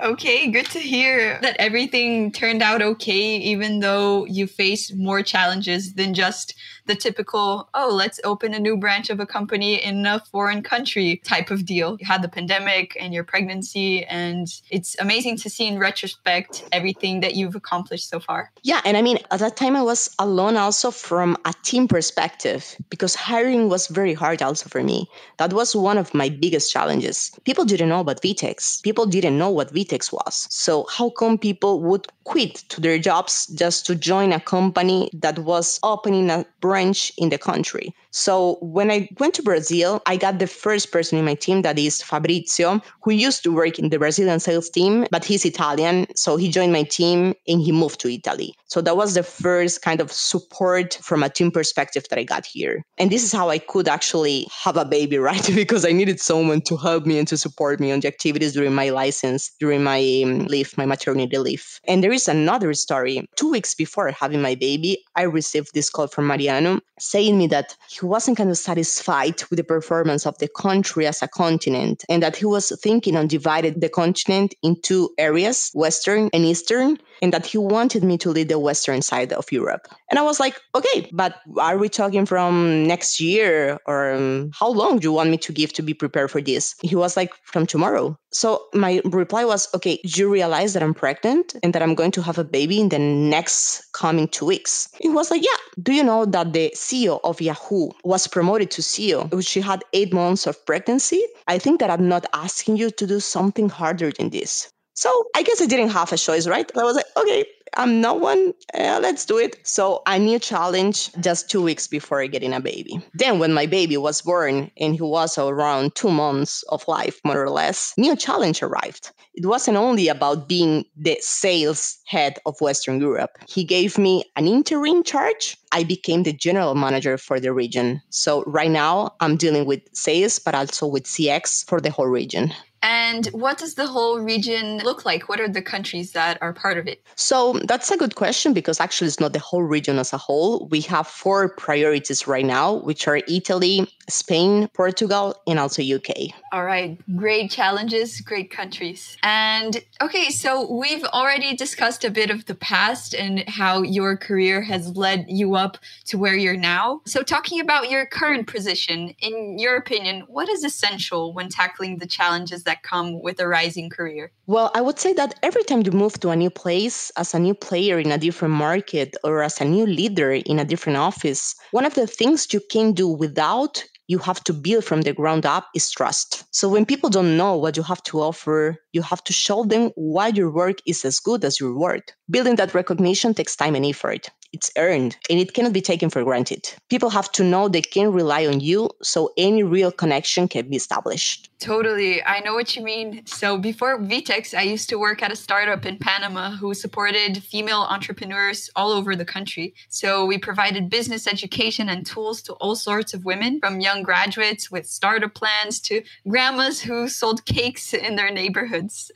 okay, 0.01 0.51
good 0.51 0.67
to 0.67 0.79
hear 0.79 1.39
that 1.43 1.57
everything 1.59 2.33
turned 2.33 2.63
out 2.63 2.83
okay, 2.83 3.37
even 3.37 3.81
though 3.81 4.25
you 4.27 4.47
faced 4.47 4.97
more 4.97 5.23
challenges 5.23 5.95
than 5.95 6.15
just 6.15 6.55
the 6.87 6.95
typical, 6.95 7.69
oh, 7.75 7.91
let's 7.93 8.21
open 8.25 8.55
a 8.55 8.59
new 8.59 8.77
branch 8.77 9.11
of 9.11 9.21
a 9.21 9.27
company 9.27 9.83
in 9.83 10.05
a 10.07 10.21
foreign 10.31 10.63
country 10.63 11.21
type 11.25 11.51
of 11.51 11.65
deal. 11.65 11.97
You 11.99 12.07
had 12.07 12.23
the 12.23 12.29
pandemic 12.29 12.97
and 13.01 13.15
your 13.15 13.25
pregnancy, 13.25 14.05
and 14.05 14.49
it's 14.71 14.97
amazing 15.01 15.39
to 15.39 15.51
see 15.51 15.67
in 15.67 15.79
retrospect 15.79 16.65
everything 16.73 17.21
that 17.21 17.35
you've 17.35 17.55
accomplished 17.55 18.09
so 18.09 18.21
far. 18.21 18.53
Yeah. 18.63 18.81
And 18.85 18.97
I 18.97 19.03
mean, 19.03 19.19
at 19.31 19.41
that 19.41 19.57
time, 19.57 19.77
I 19.77 19.83
was 19.83 20.15
alone 20.19 20.57
also 20.57 20.91
from 20.91 21.37
a 21.45 21.55
team 21.63 21.89
perspective 21.89 22.77
because 22.91 23.15
hiring 23.15 23.69
was 23.69 23.87
very 23.89 24.15
hard 24.15 24.43
also 24.43 24.69
for 24.69 24.83
me. 24.83 25.09
That 25.39 25.53
was 25.53 25.75
one 25.75 25.99
of 25.99 26.13
my 26.13 26.29
biggest 26.29 26.71
challenges. 26.71 27.31
People 27.45 27.65
didn't 27.65 27.89
know 27.89 28.01
about 28.01 28.21
Vtex, 28.21 28.83
people 28.83 29.07
didn't 29.07 29.39
know 29.39 29.51
what 29.51 29.73
Vtex 29.73 30.13
was. 30.13 30.47
So, 30.51 30.87
how 30.91 31.11
come 31.11 31.39
people 31.39 31.81
would 31.81 32.07
quit 32.25 32.57
to 32.69 32.81
their 32.81 32.99
jobs 32.99 33.47
just 33.49 33.87
to 33.87 33.95
join 33.95 34.33
a 34.33 34.41
company 34.41 35.11
that 35.13 35.39
was 35.41 35.79
opening 35.83 36.31
a 36.31 36.45
branch 36.61 36.74
in 37.17 37.29
the 37.31 37.39
country. 37.39 37.95
So 38.15 38.59
when 38.61 38.93
I 38.93 39.09
went 39.19 39.35
to 39.35 39.43
Brazil, 39.43 40.01
I 40.07 40.17
got 40.17 40.39
the 40.39 40.47
first 40.47 40.93
person 40.93 41.19
in 41.19 41.25
my 41.25 41.35
team 41.35 41.63
that 41.63 41.81
is 41.81 42.01
Fabrizio, 42.01 42.81
who 43.03 43.11
used 43.11 43.43
to 43.43 43.53
work 43.53 43.77
in 43.77 43.89
the 43.89 43.99
Brazilian 43.99 44.39
sales 44.39 44.71
team, 44.71 45.05
but 45.11 45.25
he's 45.25 45.45
Italian. 45.45 46.07
So 46.15 46.37
he 46.37 46.49
joined 46.49 46.73
my 46.73 46.85
team 46.85 47.35
and 47.49 47.61
he 47.61 47.73
moved 47.73 47.99
to 48.01 48.09
Italy. 48.09 48.55
So 48.69 48.81
that 48.83 48.97
was 48.97 49.15
the 49.15 49.25
first 49.25 49.83
kind 49.83 50.01
of 50.01 50.13
support 50.13 50.95
from 51.03 51.25
a 51.25 51.29
team 51.29 51.51
perspective 51.51 52.05
that 52.09 52.19
I 52.19 52.23
got 52.23 52.47
here. 52.47 52.85
And 52.99 53.11
this 53.11 53.25
is 53.25 53.33
how 53.33 53.51
I 53.51 53.59
could 53.59 53.89
actually 53.89 54.47
have 54.63 54.77
a 54.77 54.85
baby, 54.85 55.19
right? 55.31 55.51
because 55.53 55.85
I 55.85 55.91
needed 55.91 56.21
someone 56.21 56.61
to 56.63 56.77
help 56.77 57.07
me 57.07 57.19
and 57.19 57.27
to 57.27 57.37
support 57.37 57.81
me 57.81 57.91
on 57.91 57.99
the 57.99 58.07
activities 58.07 58.53
during 58.53 58.77
my 58.77 58.91
license, 58.91 59.51
during 59.59 59.83
my 59.83 60.23
um, 60.25 60.47
leave, 60.47 60.79
my 60.79 60.87
maternity 60.87 61.37
leave. 61.37 61.81
And 61.89 62.05
there 62.05 62.13
is 62.13 62.29
another 62.29 62.75
story. 62.75 63.29
Two 63.35 63.51
weeks 63.51 63.75
before 63.75 64.13
having 64.13 64.41
my 64.41 64.55
baby, 64.55 65.05
I 65.17 65.23
received 65.23 65.75
this 65.75 65.91
call 65.91 66.07
from 66.07 66.29
Mariano 66.29 66.79
saying 66.99 67.37
me 67.37 67.47
that 67.49 67.77
he 67.89 68.04
wasn't 68.05 68.37
kind 68.37 68.51
of 68.51 68.59
satisfied 68.59 69.43
with 69.51 69.57
the 69.57 69.65
performance 69.65 70.27
of 70.27 70.39
the 70.39 70.49
country 70.49 71.07
as 71.07 71.23
a 71.23 71.29
continent 71.29 72.05
and 72.09 72.23
that 72.23 72.37
he 72.37 72.45
was 72.45 72.73
thinking 72.83 73.17
on 73.17 73.27
dividing 73.27 73.81
the 73.81 73.89
continent 73.89 74.55
into 74.63 75.11
areas, 75.19 75.71
Western 75.75 76.31
and 76.33 76.45
Eastern, 76.45 76.99
and 77.23 77.33
that 77.33 77.47
he 77.47 77.59
wanted 77.59 78.05
me 78.05 78.19
to 78.19 78.31
lead 78.31 78.49
the 78.49 78.59
Western 78.59 79.03
side 79.03 79.33
of 79.33 79.51
Europe. 79.51 79.89
And 80.11 80.19
I 80.19 80.23
was 80.23 80.41
like, 80.41 80.61
okay, 80.75 81.09
but 81.13 81.37
are 81.59 81.79
we 81.79 81.89
talking 81.89 82.27
from 82.27 82.87
next 82.87 83.21
year 83.21 83.79
or 83.87 84.13
um, 84.13 84.51
how 84.53 84.71
long 84.71 84.99
do 84.99 85.05
you 85.05 85.13
want 85.13 85.31
me 85.31 85.39
to 85.39 85.53
give 85.53 85.73
to 85.75 85.83
be 85.83 85.95
prepared 85.95 86.31
for 86.31 86.41
this? 86.41 86.75
He 86.83 86.97
was 86.97 87.17
like, 87.17 87.33
from 87.45 87.67
tomorrow. 87.67 88.19
So 88.33 88.67
my 88.75 89.01
reply 89.05 89.45
was, 89.45 89.69
okay, 89.75 90.01
you 90.05 90.29
realize 90.29 90.75
that 90.75 90.83
I'm 90.83 90.95
pregnant 90.95 91.55
and 91.63 91.73
that 91.73 91.83
I'm 91.83 91.95
going 91.95 92.11
to 92.13 92.23
have 92.23 92.39
a 92.39 92.45
baby 92.45 92.81
in 92.81 92.89
the 92.89 92.99
next 92.99 93.93
coming 93.93 94.29
two 94.29 94.47
weeks? 94.47 94.89
He 95.01 95.09
was 95.09 95.31
like, 95.31 95.45
yeah. 95.45 95.57
Do 95.83 95.93
you 95.93 96.03
know 96.03 96.25
that 96.27 96.53
the 96.53 96.73
CEO 96.75 97.21
of 97.23 97.41
Yahoo 97.41 97.91
was 98.03 98.27
promoted 98.27 98.71
to 98.73 98.83
CEO? 98.83 99.47
She 99.47 99.61
had 99.61 99.85
eight 99.93 100.13
months 100.13 100.47
of 100.47 100.65
pregnancy. 100.67 101.25
I 101.47 101.59
think 101.59 101.81
that 101.81 101.91
I'm 101.91 102.09
not 102.09 102.27
asking 102.33 102.77
you 102.77 102.91
to 102.91 103.07
do 103.07 103.21
something 103.21 103.69
harder 103.69 104.11
than 104.11 104.31
this. 104.31 104.69
So 104.95 105.11
I 105.35 105.43
guess 105.43 105.61
I 105.61 105.67
didn't 105.67 105.89
have 105.89 106.13
a 106.13 106.17
choice, 106.17 106.47
right? 106.47 106.71
I 106.77 106.85
was 106.85 106.97
like, 106.97 107.07
okay, 107.17 107.45
I'm 107.77 108.01
not 108.01 108.21
one. 108.21 108.55
Let's 108.75 109.25
do 109.25 109.39
it. 109.39 109.57
So 109.67 110.03
a 110.07 110.19
new 110.19 110.39
challenge 110.39 111.13
just 111.21 111.51
two 111.51 111.63
weeks 111.63 111.87
before 111.87 112.27
getting 112.27 112.53
a 112.53 112.61
baby. 112.61 113.01
Then 113.15 113.39
when 113.39 113.53
my 113.53 113.67
baby 113.67 113.97
was 113.97 114.23
born 114.23 114.71
and 114.79 114.95
he 114.95 115.03
was 115.03 115.37
around 115.39 115.95
two 115.95 116.11
months 116.11 116.63
of 116.69 116.87
life, 116.89 117.21
more 117.25 117.43
or 117.43 117.51
less, 117.51 117.93
new 117.97 118.17
challenge 118.17 118.63
arrived. 118.63 119.11
It 119.35 119.47
wasn't 119.47 119.77
only 119.77 120.09
about 120.09 120.49
being 120.49 120.85
the 120.97 121.19
sales 121.21 121.99
head 122.07 122.39
of 122.47 122.61
Western 122.61 123.01
Europe. 123.01 123.33
He 123.49 123.65
gave 123.65 123.99
me 123.99 124.25
an 124.37 124.47
interim 124.47 125.03
charge. 125.03 125.57
I 125.73 125.83
became 125.83 126.23
the 126.23 126.33
general 126.33 126.77
manager 126.77 127.19
for 127.19 127.41
the 127.41 127.53
region. 127.53 128.01
So 128.11 128.45
right 128.47 128.71
now 128.71 129.17
I'm 129.19 129.37
dealing 129.37 129.67
with 129.67 129.81
sales, 129.93 130.39
but 130.39 130.55
also 130.55 130.87
with 130.87 131.05
CX 131.05 131.67
for 131.69 131.81
the 131.81 131.91
whole 131.91 132.07
region. 132.07 132.53
And 132.85 133.29
what 133.29 133.57
does 133.57 133.77
the 133.77 133.87
whole 133.87 134.21
region 134.21 134.77
look 134.85 135.07
like? 135.07 135.27
What 135.27 135.41
are 135.41 135.49
the 135.49 135.63
countries 135.63 136.13
that 136.13 136.37
are 136.43 136.53
part 136.53 136.77
of 136.77 136.87
it? 136.87 137.03
So 137.17 137.55
that's 137.65 137.91
a 137.91 137.97
good 137.97 138.15
question 138.15 138.53
because 138.53 138.79
actually 138.79 139.09
it's 139.09 139.19
not 139.19 139.33
the 139.33 139.39
whole 139.39 139.63
region 139.63 139.99
as 139.99 140.13
a 140.13 140.19
whole. 140.19 140.69
We 140.71 140.83
have 140.83 141.07
four 141.07 141.49
priorities 141.49 142.27
right 142.27 142.45
now, 142.45 142.75
which 142.75 143.09
are 143.09 143.23
Italy, 143.27 143.89
Spain, 144.09 144.69
Portugal, 144.75 145.35
and 145.47 145.59
also 145.59 145.83
UK. 145.83 146.33
All 146.53 146.65
right, 146.65 146.99
great 147.17 147.51
challenges, 147.51 148.21
great 148.21 148.51
countries. 148.51 149.17
And 149.23 149.83
okay, 150.01 150.31
so 150.31 150.71
we've 150.71 151.05
already 151.05 151.57
discussed 151.57 152.05
a 152.05 152.11
bit 152.11 152.31
of 152.31 152.47
the 152.47 152.55
past 152.55 153.15
and 153.15 153.49
how 153.49 153.83
your 153.83 154.17
career 154.17 154.63
has 154.63 154.97
led 154.97 155.27
you 155.29 155.55
up 155.55 155.79
to 156.07 156.19
where 156.19 156.37
you're 156.37 156.57
now. 156.57 157.01
So, 157.07 157.23
talking 157.23 157.61
about 157.61 157.91
your 157.91 158.07
current 158.07 158.47
position, 158.47 159.15
in 159.21 159.59
your 159.59 159.77
opinion, 159.77 160.25
what 160.29 160.49
is 160.49 160.65
essential 160.65 161.33
when 161.33 161.49
tackling 161.49 161.99
the 161.99 162.07
challenges 162.07 162.65
that 162.65 162.83
come 162.83 163.23
with 163.23 163.41
a 163.41 163.49
rising 163.49 163.91
career? 163.91 164.31
Well, 164.47 164.71
I 164.75 164.81
would 164.81 164.99
say 164.99 165.13
that 165.15 165.35
every 165.43 165.65
time 165.65 165.83
you 165.83 165.93
move 165.93 166.21
to 166.21 166.31
a 166.31 166.37
new 166.37 166.51
place 166.51 167.11
as 167.17 167.35
a 167.35 167.39
new 167.39 167.55
player 167.55 167.99
in 167.99 168.13
a 168.13 168.19
different 168.19 168.55
market 168.55 169.17
or 169.25 169.43
as 169.43 169.61
a 169.61 169.65
new 169.65 169.87
leader 169.87 170.33
in 170.33 170.59
a 170.59 170.65
different 170.65 170.99
office, 170.99 171.55
one 171.71 171.87
of 171.87 171.95
the 171.95 172.07
things 172.07 172.53
you 172.53 172.61
can 172.71 172.93
do 172.93 173.09
without 173.09 173.85
you 174.09 174.19
have 174.19 174.43
to 174.45 174.53
build 174.53 174.85
from 174.85 175.03
the 175.03 175.13
ground 175.13 175.47
up 175.47 175.69
is 175.75 175.91
trust. 175.91 176.45
So 176.53 176.69
when 176.69 176.87
people 176.87 177.11
don't 177.11 177.37
know 177.37 177.57
what 177.57 177.77
you 177.77 177.83
have 177.83 178.03
to 178.05 178.21
offer, 178.21 178.77
you 178.95 179.03
have 179.03 179.23
to 179.25 179.33
show 179.33 179.65
them 179.65 179.91
why 179.97 180.29
your 180.29 180.51
work 180.51 180.79
is 180.87 181.05
as 181.05 181.19
good 181.19 181.45
as 181.45 181.61
your 181.61 181.75
word. 181.77 182.13
Building 182.31 182.57
that 182.57 182.75
recognition 182.75 183.35
takes 183.35 183.57
time 183.57 183.75
and 183.75 183.85
effort 183.85 184.31
it's 184.55 184.71
earned 184.79 185.17
and 185.29 185.41
it 185.41 185.53
cannot 185.53 185.73
be 185.73 185.81
taken 185.81 186.09
for 186.09 186.23
granted. 186.23 186.73
People 186.89 187.11
have 187.11 187.31
to 187.33 187.43
know 187.43 187.69
they 187.69 187.83
can 187.83 188.13
rely 188.13 188.47
on 188.47 188.61
you 188.61 188.89
so 189.03 189.33
any 189.37 189.65
real 189.65 189.91
connection 189.91 190.47
can 190.47 190.71
be 190.71 190.77
established. 190.77 191.51
Totally. 191.59 192.23
I 192.23 192.41
know 192.41 192.55
what 192.55 192.77
you 192.77 192.83
mean. 192.83 193.27
So 193.27 193.59
before 193.59 193.99
VTEX, 193.99 194.57
I 194.57 194.63
used 194.63 194.89
to 194.91 194.99
work 194.99 195.23
at 195.23 195.33
a 195.33 195.37
startup 195.37 195.85
in 195.87 195.99
Panama 195.99 196.51
who 196.51 196.73
supported 196.75 197.43
female 197.43 197.87
entrepreneurs 197.91 198.71
all 198.77 198.93
over 198.93 199.17
the 199.17 199.25
country. 199.25 199.75
So 199.89 200.25
we 200.25 200.39
provided 200.39 200.91
business 200.91 201.27
education 201.27 201.89
and 201.89 202.07
tools 202.07 202.43
to 202.43 202.53
all 202.55 202.77
sorts 202.77 203.13
of 203.13 203.25
women, 203.25 203.59
from 203.61 203.81
young 203.81 204.03
graduates 204.03 204.71
with 204.71 204.87
startup 204.87 205.35
plans 205.35 205.81
to 205.81 206.03
grandmas 206.29 206.81
who 206.81 207.09
sold 207.09 207.45
cakes 207.45 207.93
in 207.95 208.15
their 208.15 208.31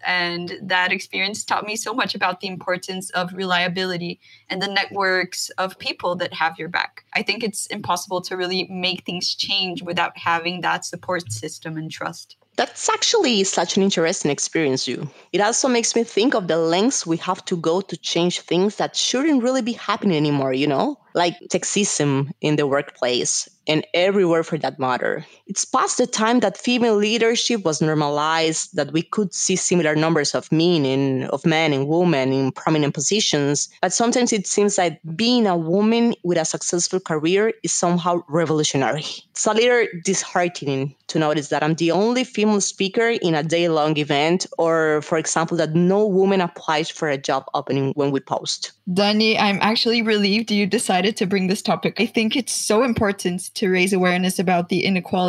And 0.05 0.59
that 0.63 0.93
experience 0.93 1.45
taught 1.45 1.67
me 1.67 1.77
so 1.77 1.93
much 1.95 2.15
about 2.15 2.41
the 2.41 2.49
importance 2.49 3.11
of 3.11 3.33
reliability 3.33 4.21
and 4.49 4.61
the 4.63 4.69
networks 4.69 5.51
of 5.51 5.79
people 5.79 6.17
that 6.17 6.35
have 6.35 6.59
your 6.59 6.69
back. 6.69 7.05
I 7.15 7.23
think 7.23 7.43
it's 7.43 7.67
impossible 7.67 8.21
to 8.23 8.37
really 8.37 8.67
make 8.71 9.05
things 9.05 9.35
change 9.35 9.83
without 9.83 10.17
having 10.17 10.61
that 10.61 10.85
support 10.85 11.31
system 11.33 11.77
and 11.77 11.91
trust. 11.91 12.37
That's 12.59 12.89
actually 12.89 13.45
such 13.45 13.77
an 13.77 13.85
interesting 13.85 14.33
experience, 14.33 14.85
Ju. 14.85 15.09
It 15.33 15.41
also 15.41 15.69
makes 15.69 15.95
me 15.95 16.03
think 16.03 16.35
of 16.35 16.49
the 16.49 16.57
lengths 16.57 17.07
we 17.07 17.17
have 17.19 17.45
to 17.45 17.57
go 17.57 17.81
to 17.81 17.97
change 17.97 18.41
things 18.41 18.77
that 18.77 18.97
shouldn't 18.97 19.45
really 19.45 19.63
be 19.63 19.75
happening 19.75 20.17
anymore, 20.17 20.53
you 20.53 20.67
know? 20.67 20.99
Like 21.15 21.37
sexism 21.53 22.33
in 22.41 22.57
the 22.57 22.67
workplace 22.67 23.49
and 23.69 23.87
everywhere 23.95 24.43
for 24.43 24.59
that 24.59 24.81
matter. 24.81 25.25
It's 25.49 25.65
past 25.65 25.97
the 25.97 26.07
time 26.07 26.41
that 26.41 26.59
female 26.59 26.95
leadership 26.95 27.65
was 27.65 27.81
normalized, 27.81 28.77
that 28.77 28.93
we 28.93 29.01
could 29.01 29.33
see 29.33 29.57
similar 29.57 29.97
numbers 29.97 30.35
of 30.35 30.53
men 30.53 30.85
and 30.85 31.25
of 31.31 31.47
men 31.47 31.73
and 31.73 31.89
women 31.89 32.35
in 32.35 32.53
prominent 32.53 32.93
positions. 32.93 33.71
But 33.81 33.95
sometimes 33.95 34.31
it 34.31 34.47
seems 34.47 34.77
like 34.77 35.01
being 35.17 35.47
a 35.47 35.57
woman 35.57 36.15
with 36.23 36.37
a 36.37 36.45
successful 36.45 37.01
career 37.01 37.55
is 37.63 37.73
somehow 37.73 38.21
revolutionary. 38.29 39.05
It's 39.31 39.47
a 39.47 39.55
little 39.55 39.87
disheartening 40.05 40.95
to 41.07 41.19
notice 41.19 41.49
that 41.49 41.63
I'm 41.63 41.75
the 41.75 41.93
only 41.93 42.25
female 42.25 42.61
speaker 42.61 43.09
in 43.23 43.35
a 43.35 43.43
day 43.43 43.71
long 43.71 43.97
event, 43.97 44.47
or 44.59 45.01
for 45.01 45.17
example, 45.17 45.57
that 45.57 45.75
no 45.75 46.07
woman 46.07 46.43
applies 46.43 46.91
for 46.91 47.09
a 47.09 47.17
job 47.17 47.45
opening 47.55 47.93
when 47.95 48.11
we 48.11 48.21
post. 48.21 48.73
Dani, 48.91 49.39
I'm 49.39 49.59
actually 49.61 50.03
relieved 50.03 50.51
you 50.51 50.67
decided 50.67 51.17
to 51.17 51.27
bring 51.27 51.47
this 51.47 51.63
topic. 51.63 52.01
I 52.01 52.07
think 52.07 52.37
it's 52.37 52.53
so 52.53 52.83
important 52.83 53.55
to 53.55 53.69
raise 53.69 53.93
awareness 53.93 54.39
about 54.39 54.69
the 54.69 54.85